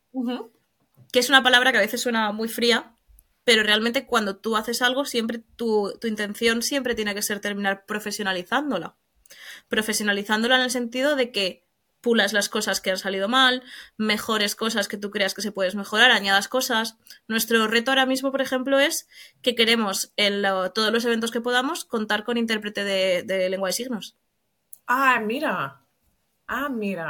que 1.12 1.20
es 1.20 1.30
una 1.30 1.44
palabra 1.44 1.72
que 1.72 1.78
a 1.78 1.82
veces 1.82 2.02
suena 2.02 2.32
muy 2.32 2.48
fría, 2.48 2.96
pero 3.44 3.62
realmente 3.64 4.06
cuando 4.08 4.38
tú 4.38 4.56
haces 4.58 4.82
algo, 4.82 5.06
siempre 5.06 5.40
tu, 5.56 5.94
tu 6.02 6.08
intención 6.08 6.62
siempre 6.64 6.96
tiene 6.96 7.14
que 7.14 7.22
ser 7.22 7.40
terminar 7.40 7.86
profesionalizándola. 7.86 8.98
Profesionalizándola 9.68 10.56
en 10.56 10.62
el 10.62 10.72
sentido 10.72 11.16
de 11.16 11.32
que 11.32 11.65
pulas 12.06 12.34
las 12.34 12.50
cosas 12.56 12.82
que 12.82 12.92
han 12.92 12.98
salido 13.06 13.28
mal, 13.28 13.64
mejores 13.98 14.56
cosas 14.56 14.88
que 14.88 14.98
tú 15.02 15.10
creas 15.16 15.34
que 15.36 15.42
se 15.42 15.52
puedes 15.52 15.76
mejorar, 15.76 16.12
añadas 16.12 16.48
cosas. 16.48 16.98
Nuestro 17.28 17.68
reto 17.68 17.92
ahora 17.92 18.06
mismo, 18.06 18.32
por 18.32 18.42
ejemplo, 18.42 18.80
es 18.80 19.08
que 19.44 19.56
queremos 19.56 19.98
en 20.16 20.42
lo- 20.44 20.72
todos 20.72 20.92
los 20.94 21.06
eventos 21.06 21.32
que 21.32 21.42
podamos 21.48 21.86
contar 21.86 22.24
con 22.24 22.38
intérprete 22.38 22.84
de, 22.84 23.24
de 23.24 23.50
lengua 23.50 23.70
de 23.70 23.74
signos. 23.74 24.16
Ah, 24.88 25.20
mira. 25.20 25.82
Ah, 26.48 26.70
mira. 26.70 27.10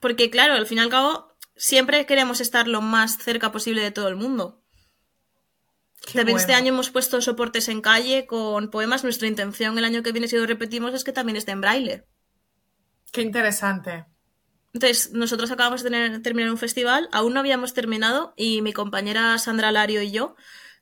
Porque, 0.00 0.30
claro, 0.30 0.54
al 0.54 0.66
fin 0.66 0.78
y 0.78 0.80
al 0.82 0.88
cabo, 0.96 1.12
siempre 1.56 2.06
queremos 2.06 2.40
estar 2.40 2.68
lo 2.68 2.80
más 2.80 3.18
cerca 3.18 3.52
posible 3.52 3.82
de 3.82 3.90
todo 3.90 4.08
el 4.08 4.16
mundo. 4.16 4.60
Qué 6.06 6.18
también 6.18 6.36
este 6.38 6.52
año 6.54 6.72
hemos 6.72 6.90
puesto 6.90 7.20
soportes 7.20 7.68
en 7.68 7.80
calle 7.80 8.26
con 8.26 8.70
poemas. 8.70 9.02
Nuestra 9.04 9.28
intención 9.28 9.76
el 9.78 9.84
año 9.84 10.02
que 10.02 10.12
viene, 10.12 10.28
si 10.28 10.36
lo 10.36 10.46
repetimos, 10.46 10.94
es 10.94 11.04
que 11.04 11.12
también 11.12 11.36
esté 11.36 11.52
en 11.52 11.60
braille. 11.62 12.04
Qué 13.12 13.22
interesante. 13.22 14.04
Entonces, 14.74 15.12
nosotros 15.12 15.50
acabamos 15.52 15.82
de 15.82 15.90
tener- 15.90 16.22
terminar 16.22 16.50
un 16.50 16.58
festival, 16.58 17.08
aún 17.12 17.32
no 17.32 17.40
habíamos 17.40 17.72
terminado 17.74 18.34
y 18.36 18.60
mi 18.60 18.72
compañera 18.72 19.38
Sandra 19.38 19.72
Lario 19.72 20.02
y 20.02 20.10
yo, 20.10 20.34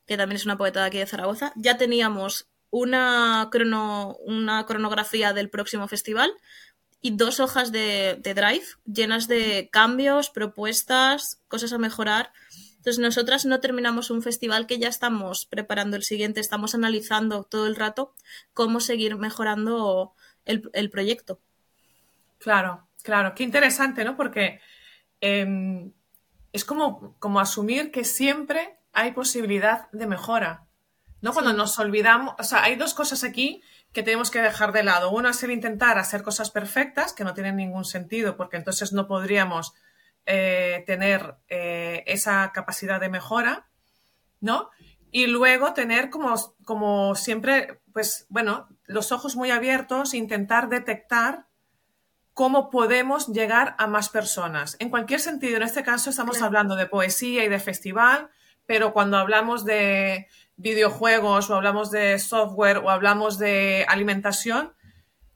que 0.07 0.17
también 0.17 0.37
es 0.37 0.47
una 0.47 0.57
poeta 0.57 0.81
de 0.81 0.87
aquí 0.87 0.99
de 0.99 1.07
Zaragoza, 1.07 1.53
ya 1.57 1.77
teníamos 1.77 2.49
una, 2.71 3.49
crono, 3.53 4.17
una 4.25 4.65
cronografía 4.65 5.35
del 5.35 5.51
próximo 5.51 5.89
festival 5.89 6.33
y 7.03 7.11
dos 7.17 7.39
hojas 7.39 7.71
de, 7.71 8.19
drive 8.23 8.65
llenas 8.87 9.29
de 9.29 9.69
cambios, 9.71 10.31
propuestas, 10.31 11.43
cosas 11.49 11.73
a 11.75 11.79
mejorar. 11.79 12.33
Entonces, 12.77 12.99
nosotras 12.99 13.45
no 13.45 13.61
terminamos 13.61 14.11
un 14.11 14.23
festival 14.23 14.67
que 14.67 14.79
ya 14.79 14.89
estamos 14.89 15.45
preparando 15.45 15.97
el 15.97 16.03
siguiente, 16.03 16.41
estamos 16.41 16.75
analizando 16.75 17.45
todo 17.45 17.67
el 17.67 17.77
rato 17.77 18.15
cómo 18.55 18.81
seguir 18.81 19.17
mejorando 19.17 20.15
el, 20.47 20.71
el 20.73 20.89
proyecto. 20.89 21.39
Claro, 22.39 22.89
claro. 23.03 23.35
Qué 23.35 23.43
interesante, 23.43 24.05
¿no? 24.05 24.17
Porque 24.17 24.61
em, 25.21 25.93
es 26.53 26.65
como, 26.65 27.17
como 27.19 27.41
asumir 27.41 27.91
que 27.91 28.05
siempre 28.05 28.79
hay 28.93 29.13
posibilidad 29.13 29.91
de 29.93 30.07
mejora. 30.07 30.67
¿No? 31.21 31.33
Cuando 31.33 31.53
nos 31.53 31.79
olvidamos, 31.79 32.35
o 32.39 32.43
sea, 32.43 32.65
hay 32.65 32.75
dos 32.75 32.95
cosas 32.95 33.23
aquí 33.23 33.63
que 33.93 34.03
tenemos 34.03 34.31
que 34.31 34.43
dejar 34.43 34.73
de 34.73 34.83
lado. 34.83 35.13
Uno 35.13 35.29
es 35.29 35.43
el 35.45 35.53
intentar 35.53 35.99
hacer 35.99 36.23
cosas 36.23 36.51
perfectas, 36.51 37.13
que 37.13 37.23
no 37.25 37.33
tienen 37.33 37.57
ningún 37.57 37.85
sentido, 37.85 38.37
porque 38.37 38.57
entonces 38.57 38.93
no 38.93 39.07
podríamos 39.07 39.73
eh, 40.27 40.83
tener 40.87 41.37
eh, 41.49 42.03
esa 42.07 42.51
capacidad 42.53 43.01
de 43.01 43.09
mejora, 43.09 43.69
¿no? 44.41 44.71
Y 45.11 45.27
luego 45.27 45.75
tener 45.75 46.11
como, 46.11 46.35
como 46.65 47.15
siempre, 47.15 47.81
pues 47.93 48.27
bueno, 48.29 48.69
los 48.85 49.13
ojos 49.13 49.37
muy 49.37 49.51
abiertos, 49.51 50.15
intentar 50.15 50.69
detectar 50.69 51.47
cómo 52.35 52.71
podemos 52.71 53.29
llegar 53.29 53.75
a 53.79 53.87
más 53.87 54.09
personas. 54.09 54.77
En 54.79 54.89
cualquier 54.91 55.21
sentido, 55.21 55.57
en 55.57 55.63
este 55.63 55.83
caso 55.83 56.11
estamos 56.11 56.37
Claro. 56.37 56.47
hablando 56.47 56.77
de 56.77 56.87
poesía 56.87 57.45
y 57.45 57.49
de 57.49 57.59
festival, 57.59 58.31
pero 58.67 58.93
cuando 58.93 59.19
hablamos 59.19 59.65
de 59.65 60.29
videojuegos 60.57 61.51
o 61.51 61.55
hablamos 61.57 61.91
de 61.91 62.19
software 62.19 62.79
o 62.79 62.91
hablamos 62.91 63.39
de 63.39 63.85
alimentación, 63.89 64.73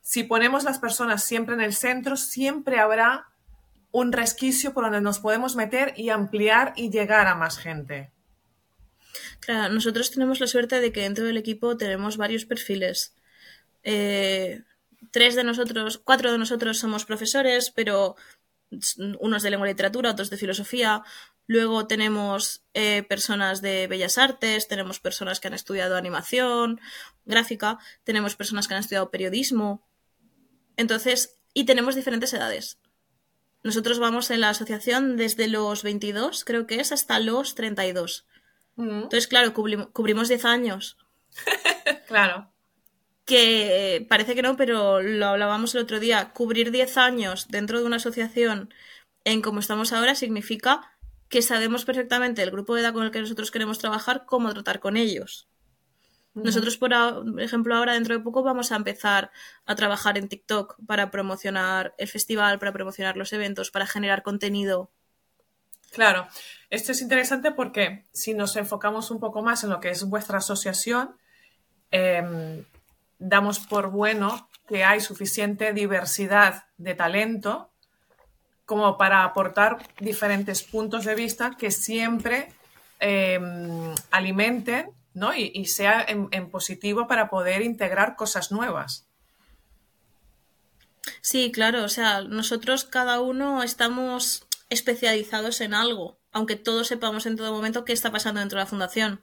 si 0.00 0.22
ponemos 0.22 0.64
las 0.64 0.78
personas 0.78 1.24
siempre 1.24 1.54
en 1.54 1.60
el 1.60 1.74
centro, 1.74 2.16
siempre 2.16 2.78
habrá 2.78 3.26
un 3.90 4.12
resquicio 4.12 4.72
por 4.72 4.84
donde 4.84 5.00
nos 5.00 5.18
podemos 5.18 5.56
meter 5.56 5.92
y 5.96 6.10
ampliar 6.10 6.72
y 6.76 6.90
llegar 6.90 7.26
a 7.26 7.34
más 7.34 7.58
gente. 7.58 8.12
Claro, 9.40 9.72
nosotros 9.74 10.10
tenemos 10.10 10.38
la 10.40 10.46
suerte 10.46 10.80
de 10.80 10.92
que 10.92 11.00
dentro 11.00 11.24
del 11.24 11.36
equipo 11.36 11.76
tenemos 11.76 12.16
varios 12.16 12.44
perfiles. 12.44 13.14
Eh, 13.82 14.62
tres 15.10 15.34
de 15.34 15.44
nosotros, 15.44 15.98
cuatro 15.98 16.32
de 16.32 16.38
nosotros 16.38 16.78
somos 16.78 17.04
profesores, 17.04 17.70
pero 17.70 18.16
unos 19.20 19.42
de 19.42 19.50
lengua 19.50 19.68
y 19.68 19.70
literatura, 19.70 20.10
otros 20.10 20.30
de 20.30 20.36
filosofía. 20.36 21.02
Luego 21.46 21.86
tenemos 21.86 22.64
eh, 22.74 23.04
personas 23.04 23.62
de 23.62 23.86
bellas 23.86 24.18
artes, 24.18 24.66
tenemos 24.66 24.98
personas 24.98 25.38
que 25.38 25.46
han 25.48 25.54
estudiado 25.54 25.96
animación, 25.96 26.80
gráfica, 27.24 27.78
tenemos 28.02 28.34
personas 28.34 28.66
que 28.66 28.74
han 28.74 28.80
estudiado 28.80 29.10
periodismo. 29.10 29.86
Entonces, 30.76 31.38
y 31.54 31.64
tenemos 31.64 31.94
diferentes 31.94 32.32
edades. 32.34 32.78
Nosotros 33.62 33.98
vamos 33.98 34.30
en 34.30 34.40
la 34.40 34.50
asociación 34.50 35.16
desde 35.16 35.48
los 35.48 35.82
22, 35.82 36.44
creo 36.44 36.66
que 36.66 36.80
es, 36.80 36.92
hasta 36.92 37.18
los 37.20 37.54
32. 37.54 38.26
Mm, 38.76 38.90
Entonces, 39.04 39.26
claro, 39.28 39.54
cubrim- 39.54 39.90
cubrimos 39.92 40.28
10 40.28 40.44
años. 40.44 40.96
claro, 42.08 42.52
Que 43.26 43.96
eh, 43.96 44.06
parece 44.08 44.34
que 44.34 44.40
no, 44.40 44.56
pero 44.56 45.02
lo 45.02 45.26
hablábamos 45.26 45.74
el 45.74 45.82
otro 45.82 46.00
día. 46.00 46.32
Cubrir 46.32 46.70
10 46.70 46.96
años 46.96 47.48
dentro 47.48 47.80
de 47.80 47.84
una 47.84 47.96
asociación 47.96 48.72
en 49.24 49.42
como 49.42 49.60
estamos 49.60 49.92
ahora 49.92 50.14
significa 50.14 50.96
que 51.28 51.42
sabemos 51.42 51.84
perfectamente 51.84 52.42
el 52.42 52.50
grupo 52.50 52.74
de 52.74 52.82
edad 52.82 52.94
con 52.94 53.02
el 53.02 53.10
que 53.10 53.20
nosotros 53.20 53.50
queremos 53.50 53.78
trabajar, 53.78 54.24
cómo 54.24 54.52
tratar 54.54 54.80
con 54.80 54.96
ellos. 54.96 55.48
Nosotros, 56.34 56.76
por 56.76 56.92
ejemplo, 57.38 57.74
ahora 57.74 57.94
dentro 57.94 58.14
de 58.14 58.22
poco 58.22 58.42
vamos 58.42 58.70
a 58.70 58.76
empezar 58.76 59.30
a 59.64 59.74
trabajar 59.74 60.18
en 60.18 60.28
TikTok 60.28 60.76
para 60.86 61.10
promocionar 61.10 61.94
el 61.96 62.08
festival, 62.08 62.58
para 62.58 62.74
promocionar 62.74 63.16
los 63.16 63.32
eventos, 63.32 63.70
para 63.70 63.86
generar 63.86 64.22
contenido. 64.22 64.90
Claro, 65.92 66.28
esto 66.68 66.92
es 66.92 67.00
interesante 67.00 67.52
porque 67.52 68.04
si 68.12 68.34
nos 68.34 68.54
enfocamos 68.56 69.10
un 69.10 69.18
poco 69.18 69.42
más 69.42 69.64
en 69.64 69.70
lo 69.70 69.80
que 69.80 69.88
es 69.88 70.04
vuestra 70.04 70.38
asociación, 70.38 71.16
em, 71.90 72.64
damos 73.18 73.58
por 73.58 73.90
bueno 73.90 74.48
que 74.68 74.84
hay 74.84 75.00
suficiente 75.00 75.72
diversidad 75.72 76.64
de 76.76 76.94
talento 76.94 77.70
como 78.64 78.98
para 78.98 79.22
aportar 79.22 79.78
diferentes 80.00 80.62
puntos 80.62 81.04
de 81.04 81.14
vista 81.14 81.52
que 81.56 81.70
siempre 81.70 82.48
em, 82.98 83.94
alimenten 84.10 84.90
¿no? 85.14 85.34
y, 85.34 85.64
sea 85.66 86.04
en, 86.06 86.28
en 86.32 86.50
positivo 86.50 87.06
para 87.06 87.30
poder 87.30 87.62
integrar 87.62 88.16
cosas 88.16 88.52
nuevas. 88.52 89.06
Sí, 91.22 91.52
claro, 91.52 91.84
o 91.84 91.88
sea, 91.88 92.22
nosotros 92.22 92.84
cada 92.84 93.20
uno 93.20 93.62
estamos 93.62 94.46
especializados 94.68 95.60
en 95.60 95.72
algo, 95.72 96.18
aunque 96.32 96.56
todos 96.56 96.88
sepamos 96.88 97.26
en 97.26 97.36
todo 97.36 97.52
momento 97.52 97.84
qué 97.84 97.92
está 97.92 98.10
pasando 98.10 98.40
dentro 98.40 98.58
de 98.58 98.64
la 98.64 98.70
fundación. 98.70 99.22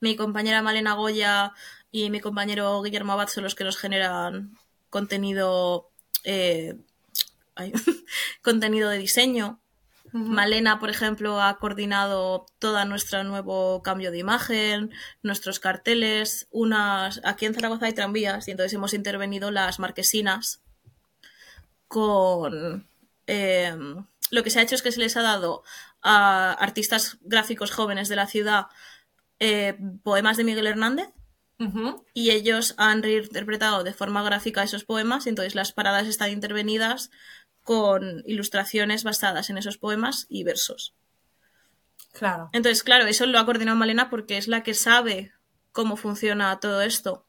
Mi 0.00 0.14
compañera 0.14 0.62
Malena 0.62 0.94
Goya 0.94 1.52
y 1.90 2.10
mi 2.10 2.20
compañero 2.20 2.82
Guillermo 2.82 3.12
Abad 3.12 3.28
son 3.28 3.44
los 3.44 3.54
que 3.54 3.64
nos 3.64 3.76
generan 3.76 4.56
contenido, 4.90 5.90
eh, 6.24 6.76
ay, 7.54 7.72
contenido 8.42 8.88
de 8.90 8.98
diseño. 8.98 9.60
Malena, 10.12 10.78
por 10.78 10.88
ejemplo, 10.88 11.42
ha 11.42 11.58
coordinado 11.58 12.46
todo 12.58 12.82
nuestro 12.86 13.24
nuevo 13.24 13.82
cambio 13.82 14.10
de 14.10 14.18
imagen, 14.18 14.90
nuestros 15.22 15.60
carteles, 15.60 16.48
unas 16.50 17.20
aquí 17.24 17.44
en 17.44 17.54
Zaragoza 17.54 17.86
hay 17.86 17.92
tranvías 17.92 18.48
y 18.48 18.52
entonces 18.52 18.72
hemos 18.72 18.94
intervenido 18.94 19.50
las 19.50 19.78
marquesinas 19.78 20.62
con 21.88 22.86
eh, 23.26 23.76
lo 24.30 24.42
que 24.42 24.50
se 24.50 24.60
ha 24.60 24.62
hecho 24.62 24.74
es 24.74 24.82
que 24.82 24.92
se 24.92 25.00
les 25.00 25.16
ha 25.16 25.22
dado 25.22 25.62
a 26.02 26.52
artistas 26.52 27.18
gráficos 27.20 27.70
jóvenes 27.70 28.08
de 28.08 28.16
la 28.16 28.26
ciudad 28.26 28.66
eh, 29.40 29.76
poemas 30.02 30.36
de 30.38 30.44
Miguel 30.44 30.66
Hernández 30.66 31.10
Y 32.14 32.30
ellos 32.30 32.74
han 32.78 33.02
reinterpretado 33.02 33.82
de 33.84 33.92
forma 33.92 34.22
gráfica 34.22 34.62
esos 34.62 34.84
poemas 34.84 35.26
y 35.26 35.30
entonces 35.30 35.54
las 35.54 35.72
paradas 35.72 36.06
están 36.06 36.30
intervenidas 36.30 37.10
con 37.64 38.22
ilustraciones 38.26 39.02
basadas 39.04 39.50
en 39.50 39.58
esos 39.58 39.76
poemas 39.76 40.26
y 40.28 40.44
versos. 40.44 40.94
Claro. 42.12 42.48
Entonces, 42.52 42.82
claro, 42.82 43.06
eso 43.06 43.26
lo 43.26 43.38
ha 43.38 43.44
coordinado 43.44 43.76
Malena 43.76 44.08
porque 44.10 44.38
es 44.38 44.48
la 44.48 44.62
que 44.62 44.74
sabe 44.74 45.32
cómo 45.72 45.96
funciona 45.96 46.58
todo 46.60 46.80
esto. 46.82 47.26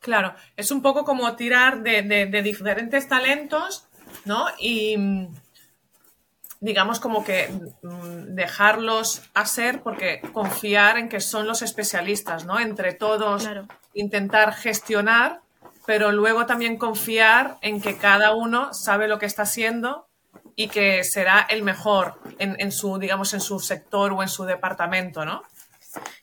Claro, 0.00 0.34
es 0.56 0.70
un 0.70 0.82
poco 0.82 1.04
como 1.04 1.34
tirar 1.34 1.82
de, 1.82 2.02
de- 2.02 2.26
de 2.26 2.42
diferentes 2.42 3.08
talentos 3.08 3.86
¿no? 4.24 4.46
Y 4.58 4.96
digamos 6.64 6.98
como 6.98 7.24
que 7.24 7.48
mm, 7.82 8.34
dejarlos 8.34 9.22
hacer 9.34 9.82
porque 9.82 10.22
confiar 10.32 10.96
en 10.96 11.10
que 11.10 11.20
son 11.20 11.46
los 11.46 11.60
especialistas, 11.60 12.46
¿no? 12.46 12.58
Entre 12.58 12.94
todos 12.94 13.46
intentar 13.92 14.54
gestionar, 14.54 15.40
pero 15.84 16.10
luego 16.10 16.46
también 16.46 16.78
confiar 16.78 17.58
en 17.60 17.82
que 17.82 17.98
cada 17.98 18.34
uno 18.34 18.72
sabe 18.72 19.08
lo 19.08 19.18
que 19.18 19.26
está 19.26 19.42
haciendo 19.42 20.06
y 20.56 20.68
que 20.68 21.04
será 21.04 21.46
el 21.50 21.62
mejor 21.62 22.14
en, 22.38 22.56
en 22.58 22.72
su, 22.72 22.98
digamos, 22.98 23.34
en 23.34 23.40
su 23.40 23.60
sector 23.60 24.12
o 24.12 24.22
en 24.22 24.28
su 24.28 24.44
departamento, 24.44 25.26
¿no? 25.26 25.42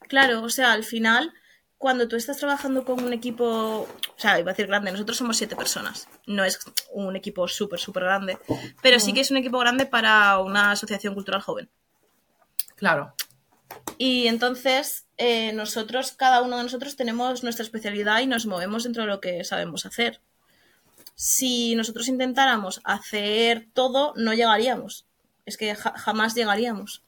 Claro, 0.07 0.41
o 0.41 0.50
sea, 0.50 0.74
al 0.74 0.83
final 0.83 1.33
cuando 1.82 2.08
tú 2.08 2.16
estás 2.16 2.38
trabajando 2.38 2.86
con 2.86 3.04
un 3.04 3.12
equipo, 3.12 3.46
o 3.46 4.16
sea, 4.16 4.40
iba 4.40 4.52
a 4.52 4.54
decir 4.54 4.68
grande, 4.68 4.92
nosotros 4.92 5.18
somos 5.18 5.36
siete 5.36 5.56
personas, 5.56 6.08
no 6.28 6.46
es 6.46 6.60
un 6.92 7.16
equipo 7.16 7.48
súper, 7.48 7.80
súper 7.80 8.04
grande, 8.04 8.38
pero 8.84 9.00
sí 9.00 9.14
que 9.14 9.22
es 9.22 9.32
un 9.32 9.38
equipo 9.38 9.58
grande 9.58 9.88
para 9.88 10.38
una 10.38 10.70
asociación 10.70 11.16
cultural 11.16 11.42
joven. 11.42 11.72
Claro. 12.76 13.16
Y 13.98 14.28
entonces, 14.28 15.08
eh, 15.18 15.54
nosotros, 15.54 16.12
cada 16.12 16.44
uno 16.44 16.58
de 16.58 16.64
nosotros 16.64 16.96
tenemos 16.96 17.42
nuestra 17.42 17.64
especialidad 17.64 18.20
y 18.20 18.28
nos 18.28 18.46
movemos 18.46 18.84
dentro 18.84 19.02
de 19.02 19.10
lo 19.10 19.20
que 19.20 19.44
sabemos 19.44 19.88
hacer. 19.88 20.22
Si 21.16 21.74
nosotros 21.74 22.08
intentáramos 22.10 22.80
hacer 22.84 23.70
todo, 23.74 24.14
no 24.18 24.36
llegaríamos. 24.36 25.08
Es 25.48 25.58
que 25.58 25.74
jamás 25.74 26.36
llegaríamos. 26.36 27.02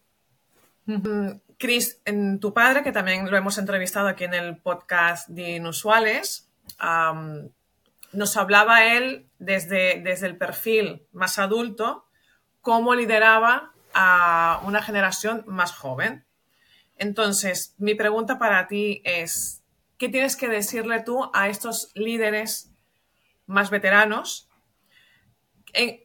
Cris, 1.57 2.01
en 2.05 2.39
tu 2.39 2.53
padre, 2.53 2.83
que 2.83 2.91
también 2.91 3.29
lo 3.29 3.37
hemos 3.37 3.57
entrevistado 3.57 4.07
aquí 4.07 4.23
en 4.23 4.33
el 4.33 4.57
podcast 4.57 5.27
de 5.29 5.51
Inusuales, 5.51 6.49
nos 8.11 8.37
hablaba 8.37 8.85
él 8.85 9.27
desde, 9.39 10.01
desde 10.01 10.27
el 10.27 10.37
perfil 10.37 11.07
más 11.11 11.39
adulto, 11.39 12.05
cómo 12.61 12.95
lideraba 12.95 13.73
a 13.93 14.61
una 14.65 14.81
generación 14.81 15.43
más 15.47 15.73
joven. 15.73 16.25
Entonces, 16.97 17.75
mi 17.77 17.95
pregunta 17.95 18.39
para 18.39 18.67
ti 18.67 19.01
es, 19.03 19.63
¿qué 19.97 20.09
tienes 20.09 20.35
que 20.35 20.47
decirle 20.47 21.01
tú 21.01 21.29
a 21.33 21.49
estos 21.49 21.91
líderes 21.95 22.71
más 23.45 23.69
veteranos? 23.69 24.49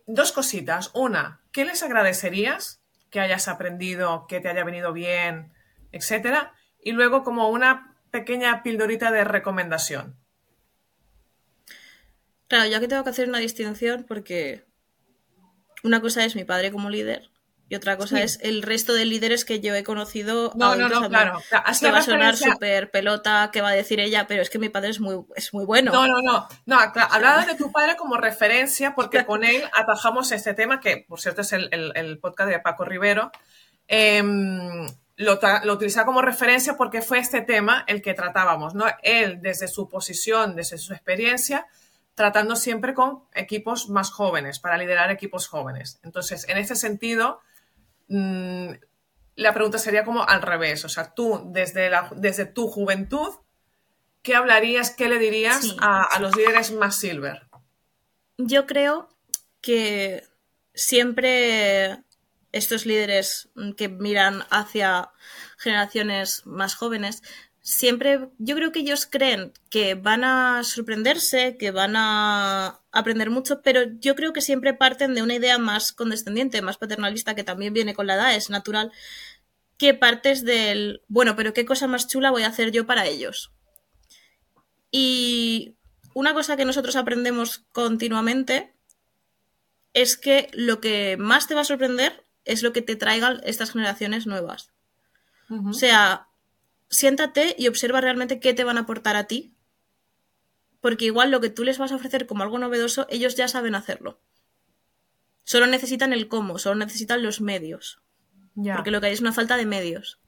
dos 0.07 0.33
cositas. 0.33 0.91
Una, 0.95 1.43
¿qué 1.53 1.67
les 1.67 1.83
agradecerías 1.83 2.78
que 3.11 3.21
hayas 3.21 3.49
aprendido, 3.49 4.27
que 4.29 4.41
te 4.41 4.49
haya 4.49 4.65
venido 4.65 4.93
bien, 4.93 5.53
etcétera. 5.93 6.55
Y 6.83 6.93
luego 6.93 7.25
como 7.25 7.49
una 7.49 7.97
pequeña 8.11 8.63
pildorita 8.63 9.11
de 9.11 9.25
recomendación. 9.25 10.17
Claro, 12.49 12.69
ya 12.69 12.81
que 12.81 12.89
tengo 12.89 13.05
que 13.05 13.11
hacer 13.11 13.29
una 13.29 13.39
distinción 13.39 14.05
porque 14.09 14.65
una 15.83 16.01
cosa 16.01 16.25
es 16.25 16.35
mi 16.35 16.45
padre 16.45 16.73
como 16.73 16.91
líder 16.91 17.31
y 17.71 17.75
otra 17.75 17.99
cosa 17.99 18.23
es 18.23 18.39
el 18.43 18.63
resto 18.63 18.95
de 18.95 19.05
líderes 19.05 19.45
que 19.45 19.61
yo 19.61 19.75
he 19.75 19.85
conocido. 19.85 20.53
No, 20.55 20.75
no, 20.75 20.89
no, 20.89 21.09
claro. 21.09 21.43
que 21.81 21.91
va 21.91 21.99
a 21.99 22.03
sonar 22.03 22.37
súper 22.37 22.91
pelota, 22.91 23.51
que 23.53 23.61
va 23.61 23.69
a 23.69 23.75
decir 23.75 24.01
ella, 24.01 24.27
pero 24.27 24.41
es 24.41 24.49
que 24.49 24.59
mi 24.59 24.71
padre 24.71 24.89
es 24.89 25.01
muy, 25.01 25.21
es 25.37 25.53
muy 25.53 25.67
bueno. 25.67 25.93
No, 25.93 26.07
no, 26.07 26.23
no. 26.23 26.49
No, 26.65 26.79
hablaba 26.79 27.45
de 27.45 27.57
tu 27.57 27.71
padre 27.71 27.97
como 27.97 28.17
referencia 28.17 28.95
porque 28.95 29.25
con 29.27 29.45
él 29.45 29.63
atajamos 29.77 30.33
este 30.33 30.55
tema, 30.55 30.81
que 30.81 31.05
por 31.07 31.21
cierto 31.21 31.43
es 31.43 31.53
el, 31.53 32.19
podcast 32.23 32.51
de 32.51 32.59
Paco 32.61 32.87
Rivero. 32.87 33.31
Em, 33.87 34.87
lo, 35.17 35.39
lo, 35.65 35.73
utilizaba 35.75 36.07
como 36.07 36.23
referencia 36.23 36.77
porque 36.77 37.03
fue 37.03 37.19
este 37.19 37.43
tema 37.43 37.85
el 37.87 38.01
que 38.01 38.15
tratábamos, 38.15 38.75
¿no? 38.75 38.87
Él, 39.03 39.41
desde 39.43 39.69
su 39.69 39.91
posición, 39.91 40.57
desde 40.57 40.79
su 40.79 40.95
experiencia, 40.95 41.67
tratando 42.15 42.57
siempre 42.57 42.95
con 42.95 43.25
equipos 43.35 43.91
más 43.91 44.11
jóvenes, 44.11 44.59
para 44.59 44.79
liderar 44.79 45.11
equipos 45.11 45.49
jóvenes. 45.49 46.01
Entonces, 46.03 46.49
en 46.49 46.57
ese 46.57 46.75
sentido, 46.75 47.41
Mm, 48.09 48.73
la 49.37 49.55
pregunta 49.55 49.79
sería 49.79 50.05
como 50.05 50.23
al 50.29 50.43
revés. 50.43 50.85
O 50.85 50.89
sea, 50.89 51.15
tú, 51.15 51.43
desde, 51.53 51.91
la, 51.91 52.11
desde 52.17 52.47
tu 52.47 52.69
juventud, 52.69 53.35
¿qué 54.23 54.35
hablarías, 54.35 54.91
qué 54.91 55.09
le 55.09 55.19
dirías 55.19 55.77
a, 55.81 56.19
los 56.21 56.37
líderes 56.37 56.73
más 56.73 56.97
silver? 56.97 57.47
Yo 58.37 58.67
creo 58.67 59.09
que 59.61 60.25
siempre 60.75 62.03
estos 62.53 62.87
líderes 62.87 63.51
que 63.77 63.89
miran 63.89 64.43
hacia 64.51 65.11
generaciones 65.59 66.47
más 66.47 66.75
jóvenes 66.75 67.23
siempre 67.69 68.31
yo 68.39 68.57
creo 68.57 68.73
que 68.73 68.79
ellos 68.79 69.05
creen 69.05 69.53
que 69.69 69.95
van 69.95 70.25
a 70.25 70.65
sorprenderse, 70.65 71.59
que 71.59 71.71
van 71.71 71.97
a 71.97 72.81
aprender 72.93 73.29
mucho, 73.29 73.61
pero 73.61 73.83
yo 74.01 74.15
creo 74.15 74.33
que 74.33 74.41
siempre 74.41 74.73
parten 74.73 75.15
de 75.15 75.21
una 75.21 75.35
idea 75.35 75.59
más 75.59 75.93
condescendiente, 75.93 76.63
más 76.63 76.79
paternalista, 76.79 77.35
que 77.35 77.45
también 77.45 77.75
viene 77.75 77.93
con 77.93 78.07
la 78.07 78.15
edad, 78.15 78.35
es 78.35 78.49
natural, 78.49 78.91
que 79.77 79.93
partes 79.93 80.47
del, 80.47 81.03
bueno, 81.09 81.37
pero 81.37 81.53
qué 81.53 81.67
cosa 81.67 81.87
más 81.87 82.09
chula 82.09 82.31
voy 82.31 82.45
a 82.45 82.49
hacer 82.49 82.73
yo 82.73 82.87
para 82.87 83.05
ellos. 83.05 83.53
Y 84.91 85.77
una 86.15 86.33
cosa 86.33 86.57
que 86.57 86.65
nosotros 86.65 86.97
aprendemos 86.97 87.67
continuamente 87.73 88.73
es 89.93 90.17
que 90.17 90.49
lo 90.55 90.81
que 90.81 91.19
más 91.19 91.47
te 91.47 91.55
va 91.55 91.61
a 91.61 91.65
sorprender 91.65 92.25
es 92.47 92.63
lo 92.63 92.73
que 92.73 92.81
te 92.81 92.97
traigan 92.97 93.43
estas 93.45 93.73
generaciones 93.73 94.27
nuevas. 94.27 94.73
O 95.51 95.75
sea, 95.75 96.28
siéntate 96.91 97.55
y 97.59 97.69
observa 97.69 98.01
realmente 98.01 98.41
qué 98.41 98.55
te 98.55 98.65
van 98.65 98.79
a 98.79 98.83
aportar 98.83 99.17
a 99.17 99.25
ti, 99.25 99.55
porque 100.81 101.07
igual 101.07 101.31
lo 101.31 101.41
que 101.41 101.51
tú 101.51 101.65
les 101.65 101.79
vas 101.79 101.93
a 101.93 101.97
ofrecer 101.97 102.27
como 102.27 102.43
algo 102.43 102.59
novedoso, 102.59 103.07
ellos 103.11 103.35
ya 103.37 103.49
saben 103.49 103.75
hacerlo. 103.75 104.21
Solo 105.45 105.67
necesitan 105.67 106.13
el 106.13 106.29
cómo, 106.29 106.59
solo 106.59 106.77
necesitan 106.77 107.23
los 107.23 107.41
medios. 107.41 108.01
Porque 108.55 108.91
lo 108.91 109.01
que 109.01 109.07
hay 109.09 109.13
es 109.13 109.21
una 109.21 109.33
falta 109.33 109.57
de 109.57 109.67
medios. 109.67 110.21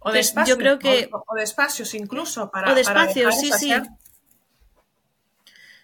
O 0.00 0.12
de, 0.12 0.20
espacios, 0.20 0.56
yo 0.56 0.58
creo 0.58 0.78
que... 0.78 1.08
o, 1.12 1.34
de 1.34 1.42
espacios 1.42 1.94
incluso 1.94 2.50
para... 2.50 2.70
O 2.70 2.74
de 2.74 2.80
espacios, 2.82 3.38
sí, 3.38 3.50
sí. 3.52 3.72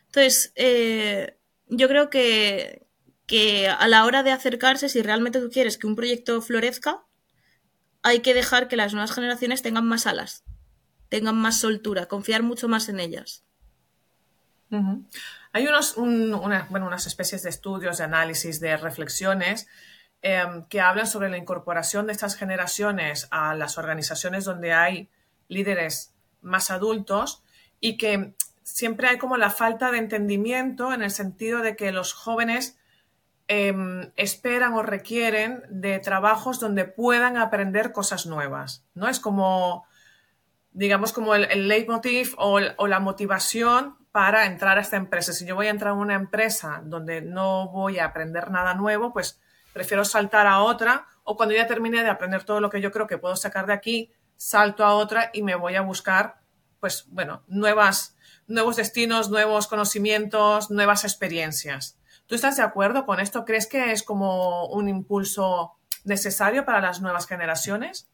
Entonces, 0.07 0.53
eh, 0.57 1.37
yo 1.69 1.89
creo 1.89 2.11
que, 2.11 2.87
que 3.27 3.69
a 3.69 3.89
la 3.89 4.05
hora 4.05 4.23
de 4.23 4.31
acercarse, 4.31 4.89
si 4.89 5.03
realmente 5.03 5.41
tú 5.41 5.49
quieres 5.51 5.79
que 5.79 5.87
un 5.87 5.97
proyecto 5.97 6.43
florezca, 6.43 7.03
hay 8.03 8.21
que 8.21 8.35
dejar 8.35 8.69
que 8.69 8.77
las 8.77 8.93
nuevas 8.93 9.13
generaciones 9.13 9.63
tengan 9.63 9.87
más 9.87 10.07
alas, 10.07 10.45
tengan 11.09 11.37
más 11.37 11.59
soltura, 11.59 12.07
confiar 12.07 12.43
mucho 12.43 12.69
más 12.69 12.89
en 12.89 13.01
ellas. 13.01 13.45
Hay 15.53 15.67
unos, 15.67 15.97
bueno, 15.97 16.87
unas 16.87 17.07
especies 17.07 17.43
de 17.43 17.51
estudios, 17.51 17.99
de 17.99 18.05
análisis, 18.05 18.59
de 18.59 18.77
reflexiones 18.77 19.69
em, 20.23 20.65
que 20.67 20.81
hablan 20.81 21.07
sobre 21.07 21.29
la 21.29 21.37
incorporación 21.37 22.07
de 22.07 22.13
estas 22.13 22.37
generaciones 22.37 23.29
a 23.31 23.55
las 23.55 23.77
organizaciones 23.77 24.45
donde 24.45 24.73
hay 24.73 25.11
líderes 25.49 26.15
más 26.41 26.71
adultos 26.71 27.43
y 27.81 27.99
que 27.99 28.35
siempre 28.63 29.09
hay 29.09 29.19
como 29.19 29.37
la 29.37 29.51
falta 29.51 29.91
de 29.91 29.99
entendimiento 29.99 30.95
en 30.95 31.03
el 31.03 31.11
sentido 31.11 31.61
de 31.61 31.77
que 31.77 31.93
los 31.93 32.15
jóvenes 32.15 32.79
Em, 33.49 34.13
esperan 34.17 34.73
o 34.75 34.83
requieren 34.83 35.63
de 35.69 35.99
trabajos 35.99 36.61
donde 36.61 36.85
puedan 36.85 37.37
aprender 37.37 37.93
cosas 37.93 38.25
nuevas, 38.25 38.87
¿no? 38.95 39.09
Es 39.09 39.21
como, 39.21 39.85
digamos, 40.71 41.13
como 41.13 41.35
el, 41.35 41.69
leitmotiv 41.69 42.35
o, 42.39 42.61
la 42.61 43.01
motivación 43.01 43.99
para 44.13 44.47
entrar 44.47 44.79
a 44.79 44.81
esta 44.81 44.97
empresa. 44.97 45.33
Si 45.33 45.45
yo 45.45 45.57
voy 45.57 45.67
a 45.67 45.71
entrar 45.71 45.91
a 45.91 45.95
una 45.95 46.15
empresa 46.15 46.83
donde 46.85 47.21
no 47.21 47.69
voy 47.69 47.99
a 47.99 48.07
aprender 48.07 48.51
nada 48.51 48.75
nuevo, 48.75 49.13
pues 49.13 49.41
prefiero 49.73 50.05
saltar 50.05 50.47
a 50.47 50.61
otra 50.61 51.07
o 51.25 51.37
cuando 51.37 51.55
ya 51.55 51.67
termine 51.67 52.03
de 52.03 52.11
aprender 52.11 52.45
todo 52.45 52.61
lo 52.61 52.71
que 52.71 52.81
yo 52.81 52.93
creo 52.93 53.07
que 53.07 53.19
puedo 53.19 53.37
sacar 53.37 53.67
de 53.67 53.73
aquí, 53.73 54.13
salto 54.37 54.85
a 54.85 54.95
otra 54.95 55.31
y 55.33 55.43
me 55.43 55.57
voy 55.57 55.75
a 55.75 55.83
buscar, 55.83 56.41
pues 56.79 57.07
bueno, 57.09 57.43
nuevas, 57.49 58.17
nuevos 58.47 58.77
destinos, 58.77 59.31
nuevos 59.31 59.67
conocimientos, 59.67 60.71
nuevas 60.71 61.05
experiencias. 61.05 61.99
¿Tú 62.33 62.37
estás 62.37 62.57
de 62.57 62.63
acuerdo 62.63 63.05
con 63.05 63.21
esto? 63.21 63.45
¿Crees 63.45 63.67
que 63.67 63.93
es 63.93 64.03
como 64.03 64.65
un 64.69 64.89
impulso 64.89 65.75
necesario 66.05 66.65
para 66.65 66.81
las 66.81 67.03
nuevas 67.03 67.27
generaciones? 67.27 68.09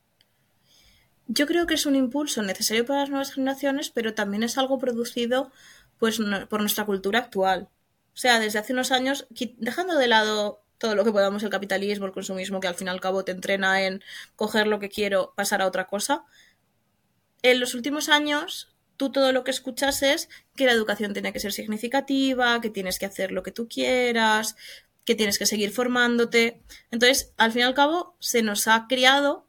Yo 1.29 1.47
creo 1.47 1.69
que 1.69 1.75
es 1.75 1.87
un 1.87 1.95
impulso 1.95 2.43
necesario 2.43 2.85
para 2.85 3.03
las 3.03 3.11
nuevas 3.11 3.31
generaciones, 3.31 3.91
pero 3.91 4.15
también 4.15 4.43
es 4.43 4.59
algo 4.59 4.81
producido 4.81 5.53
pues, 6.01 6.19
por 6.51 6.59
nuestra 6.59 6.85
cultura 6.85 7.21
actual. 7.21 7.69
O 8.13 8.17
sea, 8.17 8.41
desde 8.41 8.59
hace 8.59 8.73
unos 8.73 8.91
años, 8.91 9.29
dejando 9.59 9.95
de 9.97 10.09
lado 10.09 10.65
todo 10.79 10.97
lo 10.97 11.05
que 11.05 11.13
podamos 11.13 11.45
el 11.45 11.51
capitalismo, 11.51 12.05
el 12.05 12.11
consumismo, 12.11 12.59
que 12.59 12.67
al 12.67 12.75
fin 12.75 12.89
y 12.89 12.91
al 12.91 13.01
cabo 13.01 13.23
te 13.23 13.31
entrena 13.31 13.83
en 13.83 14.03
coger 14.35 14.67
lo 14.67 14.81
que 14.81 14.89
quiero, 14.89 15.33
pasar 15.37 15.63
a 15.63 15.67
otra 15.69 15.87
cosa, 15.87 16.25
en 17.43 17.61
los 17.61 17.73
últimos 17.73 18.09
años 18.09 18.75
tú 18.99 19.11
todo 19.11 19.33
lo 19.33 19.45
que 19.45 19.51
escuchas 19.51 20.03
es 20.03 20.29
que 20.55 20.67
la 20.67 20.73
educación 20.73 21.15
tiene 21.15 21.33
que 21.33 21.41
ser 21.41 21.53
significativa, 21.53 22.61
que 22.61 22.69
tienes 22.69 22.99
que 22.99 23.07
hacer 23.07 23.33
lo 23.33 23.43
que 23.43 23.53
tú 23.53 23.69
quieras, 23.69 24.57
que 25.07 25.15
tienes 25.15 25.39
que 25.39 25.47
seguir 25.47 25.71
formándote. 25.71 26.61
Entonces, 26.91 27.33
al 27.39 27.53
fin 27.53 27.63
y 27.63 27.65
al 27.65 27.75
cabo, 27.75 28.17
se 28.19 28.43
nos 28.43 28.69
ha 28.69 28.87
criado 28.89 29.47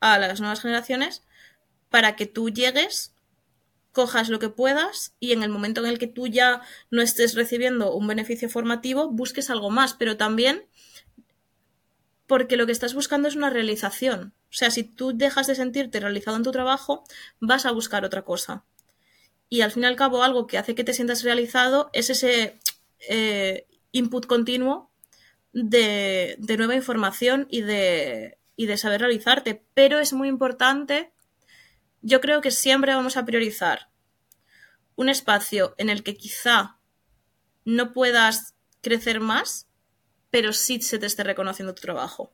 a 0.00 0.18
las 0.18 0.40
nuevas 0.40 0.62
generaciones 0.62 1.22
para 1.90 2.16
que 2.16 2.24
tú 2.24 2.48
llegues 2.48 3.12
cojas 3.92 4.28
lo 4.28 4.38
que 4.38 4.48
puedas 4.48 5.14
y 5.18 5.32
en 5.32 5.42
el 5.42 5.50
momento 5.50 5.80
en 5.80 5.88
el 5.88 5.98
que 5.98 6.06
tú 6.06 6.28
ya 6.28 6.62
no 6.90 7.02
estés 7.02 7.34
recibiendo 7.34 7.92
un 7.92 8.06
beneficio 8.06 8.48
formativo, 8.48 9.08
busques 9.10 9.50
algo 9.50 9.68
más, 9.68 9.94
pero 9.94 10.16
también 10.16 10.64
porque 12.30 12.56
lo 12.56 12.64
que 12.64 12.70
estás 12.70 12.94
buscando 12.94 13.26
es 13.26 13.34
una 13.34 13.50
realización. 13.50 14.34
O 14.44 14.52
sea, 14.52 14.70
si 14.70 14.84
tú 14.84 15.10
dejas 15.12 15.48
de 15.48 15.56
sentirte 15.56 15.98
realizado 15.98 16.36
en 16.36 16.44
tu 16.44 16.52
trabajo, 16.52 17.02
vas 17.40 17.66
a 17.66 17.72
buscar 17.72 18.04
otra 18.04 18.22
cosa. 18.22 18.64
Y 19.48 19.62
al 19.62 19.72
fin 19.72 19.82
y 19.82 19.86
al 19.86 19.96
cabo, 19.96 20.22
algo 20.22 20.46
que 20.46 20.56
hace 20.56 20.76
que 20.76 20.84
te 20.84 20.92
sientas 20.94 21.24
realizado 21.24 21.90
es 21.92 22.08
ese 22.08 22.60
eh, 23.08 23.66
input 23.90 24.26
continuo 24.26 24.92
de, 25.52 26.36
de, 26.38 26.56
nueva 26.56 26.76
información 26.76 27.48
y 27.50 27.62
de, 27.62 28.38
y 28.54 28.66
de 28.66 28.76
saber 28.76 29.00
realizarte. 29.00 29.64
Pero 29.74 29.98
es 29.98 30.12
muy 30.12 30.28
importante, 30.28 31.12
yo 32.00 32.20
creo 32.20 32.42
que 32.42 32.52
siempre 32.52 32.94
vamos 32.94 33.16
a 33.16 33.24
priorizar 33.24 33.90
un 34.94 35.08
espacio 35.08 35.74
en 35.78 35.90
el 35.90 36.04
que 36.04 36.14
quizá 36.14 36.78
no 37.64 37.92
puedas 37.92 38.54
crecer 38.82 39.18
más 39.18 39.66
pero 40.30 40.52
sí 40.52 40.80
se 40.80 40.98
te 40.98 41.06
esté 41.06 41.24
reconociendo 41.24 41.74
tu 41.74 41.82
trabajo. 41.82 42.32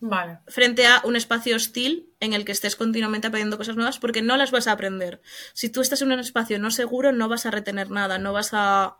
Vale. 0.00 0.38
Frente 0.46 0.86
a 0.86 1.00
un 1.04 1.16
espacio 1.16 1.56
hostil 1.56 2.12
en 2.20 2.32
el 2.32 2.44
que 2.44 2.52
estés 2.52 2.76
continuamente 2.76 3.28
aprendiendo 3.28 3.56
cosas 3.56 3.76
nuevas 3.76 3.98
porque 3.98 4.22
no 4.22 4.36
las 4.36 4.50
vas 4.50 4.66
a 4.66 4.72
aprender. 4.72 5.22
Si 5.54 5.70
tú 5.70 5.80
estás 5.80 6.02
en 6.02 6.12
un 6.12 6.18
espacio 6.18 6.58
no 6.58 6.70
seguro, 6.70 7.12
no 7.12 7.28
vas 7.28 7.46
a 7.46 7.50
retener 7.50 7.90
nada, 7.90 8.18
no 8.18 8.32
vas 8.32 8.50
a. 8.52 8.98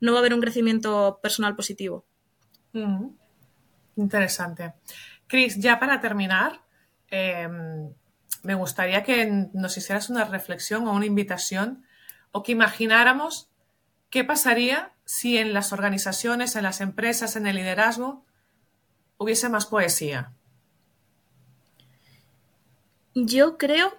no 0.00 0.12
va 0.12 0.18
a 0.18 0.20
haber 0.20 0.34
un 0.34 0.40
crecimiento 0.40 1.18
personal 1.22 1.56
positivo. 1.56 2.04
Interesante. 3.96 4.74
Cris, 5.26 5.56
ya 5.56 5.78
para 5.78 6.00
terminar, 6.00 6.60
em, 7.08 7.92
me 8.42 8.54
gustaría 8.54 9.02
que 9.02 9.48
nos 9.54 9.76
hicieras 9.76 10.10
una 10.10 10.24
reflexión 10.24 10.86
o 10.86 10.92
una 10.92 11.06
invitación 11.06 11.86
o 12.32 12.42
que 12.42 12.52
imagináramos 12.52 13.48
qué 14.10 14.24
pasaría 14.24 14.93
si 15.04 15.38
en 15.38 15.52
las 15.52 15.72
organizaciones, 15.72 16.56
en 16.56 16.62
las 16.62 16.80
empresas, 16.80 17.36
en 17.36 17.46
el 17.46 17.56
liderazgo, 17.56 18.24
hubiese 19.18 19.48
más 19.48 19.66
poesía? 19.66 20.32
Yo 23.14 23.58
creo 23.58 23.96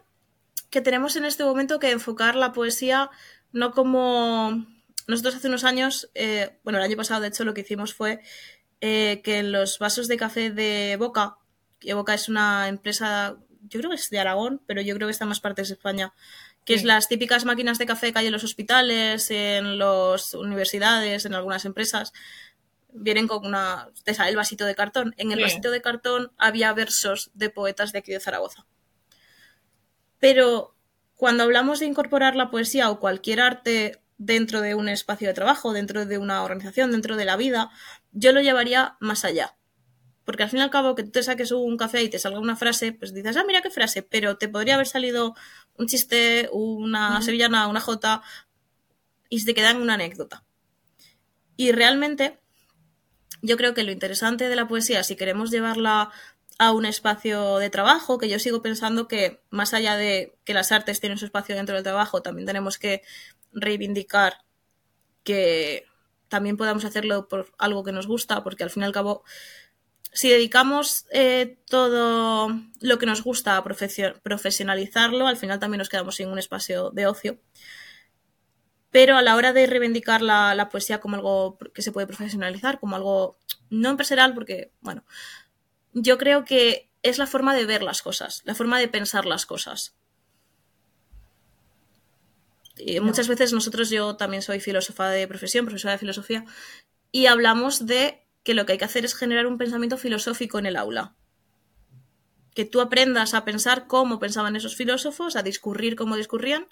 que 0.69 0.81
tenemos 0.81 1.15
en 1.15 1.25
este 1.25 1.43
momento 1.43 1.79
que 1.79 1.91
enfocar 1.91 2.35
la 2.35 2.51
poesía 2.51 3.09
no 3.53 3.71
como 3.71 4.65
nosotros 5.07 5.35
hace 5.35 5.47
unos 5.47 5.63
años, 5.63 6.09
eh, 6.13 6.59
bueno, 6.63 6.79
el 6.79 6.85
año 6.85 6.97
pasado 6.97 7.21
de 7.21 7.29
hecho 7.29 7.45
lo 7.45 7.53
que 7.53 7.61
hicimos 7.61 7.93
fue 7.93 8.19
eh, 8.81 9.21
que 9.23 9.39
en 9.39 9.51
los 9.51 9.79
vasos 9.79 10.07
de 10.07 10.17
café 10.17 10.51
de 10.51 10.97
Boca, 10.99 11.37
que 11.79 11.93
Boca 11.93 12.13
es 12.13 12.27
una 12.27 12.67
empresa, 12.67 13.37
yo 13.69 13.79
creo 13.79 13.89
que 13.89 13.95
es 13.95 14.09
de 14.09 14.19
Aragón, 14.19 14.61
pero 14.65 14.81
yo 14.81 14.95
creo 14.95 15.07
que 15.07 15.11
está 15.11 15.23
en 15.23 15.29
más 15.29 15.39
partes 15.39 15.69
de 15.69 15.75
España, 15.75 16.13
que 16.65 16.73
es 16.73 16.83
las 16.83 17.07
típicas 17.07 17.45
máquinas 17.45 17.77
de 17.77 17.85
café 17.85 18.11
que 18.11 18.19
hay 18.19 18.25
en 18.25 18.33
los 18.33 18.43
hospitales, 18.43 19.29
en 19.29 19.77
las 19.77 20.33
universidades, 20.33 21.25
en 21.25 21.35
algunas 21.35 21.63
empresas. 21.63 22.11
Vienen 22.91 23.27
con 23.27 23.45
una. 23.45 23.89
Te 24.03 24.13
sale 24.13 24.31
el 24.31 24.35
vasito 24.35 24.65
de 24.65 24.73
cartón. 24.73 25.13
En 25.17 25.31
el 25.31 25.41
vasito 25.41 25.69
de 25.69 25.81
cartón 25.81 26.31
había 26.37 26.73
versos 26.73 27.29
de 27.35 27.51
poetas 27.51 27.91
de 27.91 27.99
aquí 27.99 28.11
de 28.11 28.19
Zaragoza. 28.19 28.65
Pero 30.19 30.75
cuando 31.15 31.43
hablamos 31.43 31.79
de 31.79 31.85
incorporar 31.85 32.35
la 32.35 32.49
poesía 32.49 32.89
o 32.89 32.99
cualquier 32.99 33.41
arte 33.41 34.01
dentro 34.17 34.61
de 34.61 34.73
un 34.75 34.89
espacio 34.89 35.27
de 35.27 35.33
trabajo, 35.33 35.71
dentro 35.71 36.05
de 36.05 36.17
una 36.17 36.43
organización, 36.43 36.91
dentro 36.91 37.15
de 37.15 37.25
la 37.25 37.37
vida, 37.37 37.69
yo 38.11 38.31
lo 38.31 38.41
llevaría 38.41 38.97
más 38.99 39.23
allá. 39.23 39.55
Porque 40.23 40.43
al 40.43 40.49
fin 40.49 40.59
y 40.59 40.63
al 40.63 40.71
cabo, 40.71 40.95
que 40.95 41.03
tú 41.03 41.11
te 41.11 41.21
saques 41.21 41.51
un 41.51 41.77
café 41.77 42.01
y 42.01 42.09
te 42.09 42.17
salga 42.17 42.39
una 42.39 42.55
frase, 42.55 42.91
pues 42.93 43.13
dices, 43.13 43.37
ah, 43.37 43.43
mira 43.45 43.61
qué 43.61 43.69
frase, 43.69 44.01
pero 44.01 44.37
te 44.37 44.49
podría 44.49 44.73
haber 44.73 44.87
salido 44.87 45.35
un 45.77 45.87
chiste, 45.87 46.49
una 46.51 47.21
sevillana, 47.21 47.67
una 47.67 47.81
jota, 47.81 48.21
y 49.29 49.39
se 49.39 49.47
te 49.47 49.53
queda 49.53 49.71
en 49.71 49.77
una 49.77 49.95
anécdota. 49.95 50.43
Y 51.57 51.71
realmente, 51.71 52.39
yo 53.41 53.57
creo 53.57 53.73
que 53.73 53.83
lo 53.83 53.91
interesante 53.91 54.49
de 54.49 54.55
la 54.55 54.67
poesía, 54.67 55.03
si 55.03 55.15
queremos 55.15 55.51
llevarla 55.51 56.11
a 56.57 56.71
un 56.71 56.85
espacio 56.85 57.57
de 57.57 57.69
trabajo, 57.69 58.17
que 58.17 58.29
yo 58.29 58.39
sigo 58.39 58.61
pensando 58.61 59.07
que 59.07 59.41
más 59.49 59.73
allá 59.73 59.97
de 59.97 60.37
que 60.45 60.53
las 60.53 60.71
artes 60.71 60.99
tienen 60.99 61.17
su 61.17 61.25
espacio 61.25 61.55
dentro 61.55 61.75
del 61.75 61.83
trabajo, 61.83 62.21
también 62.21 62.45
tenemos 62.45 62.77
que 62.77 63.01
reivindicar 63.51 64.45
que 65.23 65.85
también 66.29 66.57
podamos 66.57 66.85
hacerlo 66.85 67.27
por 67.27 67.53
algo 67.57 67.83
que 67.83 67.91
nos 67.91 68.07
gusta, 68.07 68.43
porque 68.43 68.63
al 68.63 68.69
fin 68.69 68.83
y 68.83 68.85
al 68.85 68.91
cabo 68.91 69.23
si 70.15 70.29
dedicamos 70.29 71.05
eh, 71.11 71.57
todo 71.69 72.49
lo 72.79 72.97
que 72.97 73.05
nos 73.05 73.21
gusta 73.21 73.57
a 73.57 73.63
profesionalizarlo, 73.63 75.27
al 75.27 75.35
final 75.35 75.59
también 75.59 75.79
nos 75.79 75.89
quedamos 75.89 76.15
sin 76.15 76.29
un 76.29 76.39
espacio 76.39 76.89
de 76.91 77.05
ocio. 77.05 77.37
Pero 78.91 79.17
a 79.17 79.21
la 79.21 79.35
hora 79.35 79.51
de 79.51 79.67
reivindicar 79.67 80.21
la, 80.21 80.69
poesía 80.71 81.01
como 81.01 81.17
algo 81.17 81.57
que 81.73 81.81
se 81.81 81.91
puede 81.91 82.07
profesionalizar, 82.07 82.79
como 82.79 82.95
algo 82.95 83.37
no 83.69 83.89
empresarial, 83.89 84.33
porque, 84.33 84.71
bueno, 84.79 85.03
yo 85.91 86.17
creo 86.17 86.45
que 86.45 86.89
es 87.03 87.17
la 87.17 87.27
forma 87.27 87.53
de 87.53 87.65
ver 87.65 87.83
las 87.83 88.01
cosas, 88.01 88.41
la 88.45 88.55
forma 88.55 88.79
de 88.79 88.87
pensar 88.87 89.25
las 89.25 89.45
cosas. 89.45 89.95
Y 92.77 93.01
muchas 93.01 93.27
veces 93.27 93.51
nosotros, 93.51 93.89
yo 93.89 94.15
también 94.15 94.41
soy 94.41 94.61
filósofa 94.61 95.09
de 95.09 95.27
profesión, 95.27 95.65
profesora 95.65 95.91
de 95.91 95.99
filosofía, 95.99 96.45
y 97.11 97.25
hablamos 97.25 97.85
de 97.85 98.24
que 98.45 98.53
lo 98.53 98.65
que 98.65 98.73
hay 98.73 98.77
que 98.77 98.85
hacer 98.85 99.03
es 99.03 99.15
generar 99.15 99.47
un 99.47 99.57
pensamiento 99.57 99.97
filosófico 99.97 100.59
en 100.59 100.67
el 100.67 100.75
aula. 100.77 101.15
Que 102.53 102.63
tú 102.63 102.79
aprendas 102.79 103.33
a 103.33 103.43
pensar 103.43 103.87
cómo 103.87 104.19
pensaban 104.19 104.55
esos 104.55 104.75
filósofos, 104.75 105.35
a 105.35 105.41
discurrir 105.41 105.95
cómo 105.95 106.15
discurrían, 106.15 106.67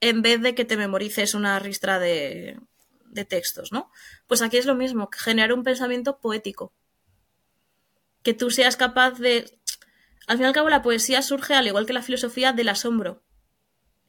en 0.00 0.20
vez 0.20 0.42
de 0.42 0.54
que 0.54 0.66
te 0.66 0.76
memorices 0.76 1.32
una 1.32 1.58
ristra 1.58 1.98
de, 1.98 2.60
de 3.06 3.24
textos, 3.24 3.72
¿no? 3.72 3.90
Pues 4.26 4.42
aquí 4.42 4.58
es 4.58 4.66
lo 4.66 4.74
mismo, 4.74 5.08
generar 5.10 5.54
un 5.54 5.64
pensamiento 5.64 6.20
poético. 6.20 6.74
Que 8.22 8.34
tú 8.34 8.50
seas 8.50 8.76
capaz 8.76 9.12
de... 9.12 9.58
Al 10.26 10.36
fin 10.36 10.44
y 10.44 10.48
al 10.48 10.54
cabo, 10.54 10.68
la 10.68 10.82
poesía 10.82 11.22
surge, 11.22 11.54
al 11.54 11.66
igual 11.66 11.86
que 11.86 11.94
la 11.94 12.02
filosofía, 12.02 12.52
del 12.52 12.68
asombro 12.68 13.22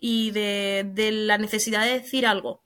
y 0.01 0.31
de, 0.31 0.85
de 0.93 1.13
la 1.13 1.37
necesidad 1.37 1.85
de 1.85 1.99
decir 1.99 2.25
algo. 2.27 2.65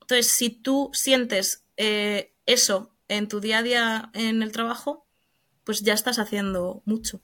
Entonces, 0.00 0.28
si 0.28 0.50
tú 0.50 0.90
sientes 0.92 1.66
eh, 1.76 2.34
eso 2.46 2.91
en 3.16 3.28
tu 3.28 3.40
día 3.40 3.58
a 3.58 3.62
día 3.62 4.10
en 4.14 4.42
el 4.42 4.52
trabajo, 4.52 5.06
pues 5.64 5.82
ya 5.82 5.94
estás 5.94 6.18
haciendo 6.18 6.82
mucho. 6.84 7.20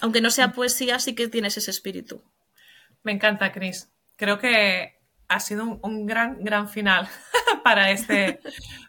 Aunque 0.00 0.20
no 0.20 0.30
sea 0.30 0.52
poesía, 0.52 0.98
sí 0.98 1.14
que 1.14 1.28
tienes 1.28 1.56
ese 1.56 1.70
espíritu. 1.70 2.22
Me 3.02 3.12
encanta, 3.12 3.52
Cris. 3.52 3.90
Creo 4.16 4.38
que 4.38 4.98
ha 5.28 5.40
sido 5.40 5.80
un, 5.82 6.06
gran, 6.06 6.42
gran 6.44 6.68
final 6.68 7.08
para 7.64 7.90
este, 7.90 8.40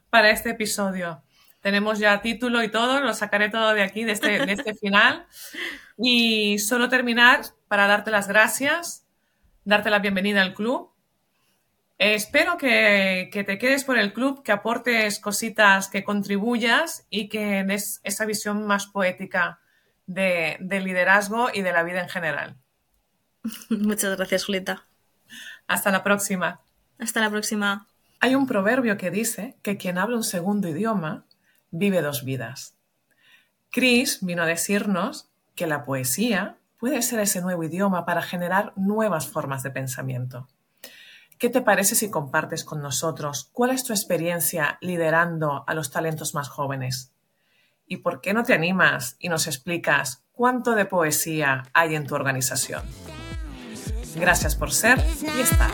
para 0.09 0.29
este 0.29 0.51
episodio. 0.51 1.21
Tenemos 1.61 1.97
ya 1.97 2.21
título 2.21 2.61
y 2.63 2.69
todo, 2.69 3.01
lo 3.01 3.13
sacaré 3.13 3.49
todo 3.49 3.73
de 3.73 3.81
aquí, 3.81 4.03
de 4.03 4.11
este, 4.11 4.45
de 4.45 4.53
este 4.53 4.73
final. 4.81 5.25
Y 5.97 6.59
solo 6.59 6.89
terminar 6.89 7.41
para 7.67 7.87
darte 7.87 8.11
las 8.11 8.27
gracias, 8.27 9.05
darte 9.63 9.89
la 9.89 9.99
bienvenida 9.99 10.41
al 10.41 10.53
club 10.53 10.94
espero 11.97 12.57
que, 12.57 13.29
te 13.31 13.57
quedes 13.57 13.83
por 13.83 13.97
el 13.97 14.13
club, 14.13 14.43
que 14.43 14.51
aportes 14.51 15.19
cositas, 15.19 15.87
que 15.87 16.03
contribuyas 16.03 17.05
y 17.09 17.29
que 17.29 17.63
des 17.63 18.01
esa 18.03 18.25
visión 18.25 18.65
más 18.65 18.87
poética 18.87 19.59
de, 20.07 20.57
liderazgo 20.59 21.49
y 21.53 21.61
de 21.61 21.71
la 21.71 21.83
vida 21.83 22.01
en 22.01 22.09
general. 22.09 22.57
Muchas 23.69 24.15
gracias, 24.17 24.45
Julieta. 24.45 24.85
Hasta 25.67 25.91
la 25.91 26.03
próxima. 26.03 26.61
Hasta 26.99 27.21
la 27.21 27.29
próxima. 27.29 27.87
Hay 28.19 28.35
un 28.35 28.47
proverbio 28.47 28.97
que 28.97 29.11
dice 29.11 29.57
que 29.61 29.77
quien 29.77 29.97
habla 29.97 30.17
un 30.17 30.23
segundo 30.23 30.67
idioma 30.67 31.25
vive 31.71 32.01
dos 32.01 32.23
vidas. 32.23 32.75
Chris 33.71 34.19
vino 34.21 34.43
a 34.43 34.45
decirnos 34.45 35.29
que 35.55 35.67
la 35.67 35.83
poesía 35.83 36.57
puede 36.77 37.01
ser 37.01 37.19
ese 37.19 37.41
nuevo 37.41 37.63
idioma 37.63 38.05
para 38.05 38.21
generar 38.21 38.73
nuevas 38.75 39.27
formas 39.27 39.63
de 39.63 39.71
pensamiento. 39.71 40.47
¿Qué 41.37 41.49
te 41.49 41.61
parece 41.61 41.95
si 41.95 42.09
compartes 42.09 42.63
con 42.63 42.81
nosotros 42.81 43.49
cuál 43.51 43.71
es 43.71 43.83
tu 43.83 43.91
experiencia 43.91 44.77
liderando 44.79 45.65
a 45.67 45.73
los 45.73 45.91
talentos 45.91 46.33
más 46.33 46.47
jóvenes? 46.47 47.11
¿Y 47.85 47.97
por 47.97 48.21
qué 48.21 48.33
no 48.33 48.43
te 48.43 48.53
animas 48.53 49.17
y 49.19 49.27
nos 49.27 49.47
explicas 49.47 50.23
cuánto 50.31 50.75
de 50.75 50.85
poesía 50.85 51.63
hay 51.73 51.95
en 51.95 52.07
tu 52.07 52.15
organización? 52.15 52.83
Gracias 54.15 54.55
por 54.55 54.71
ser 54.71 54.97
y 55.21 55.41
estar. 55.41 55.71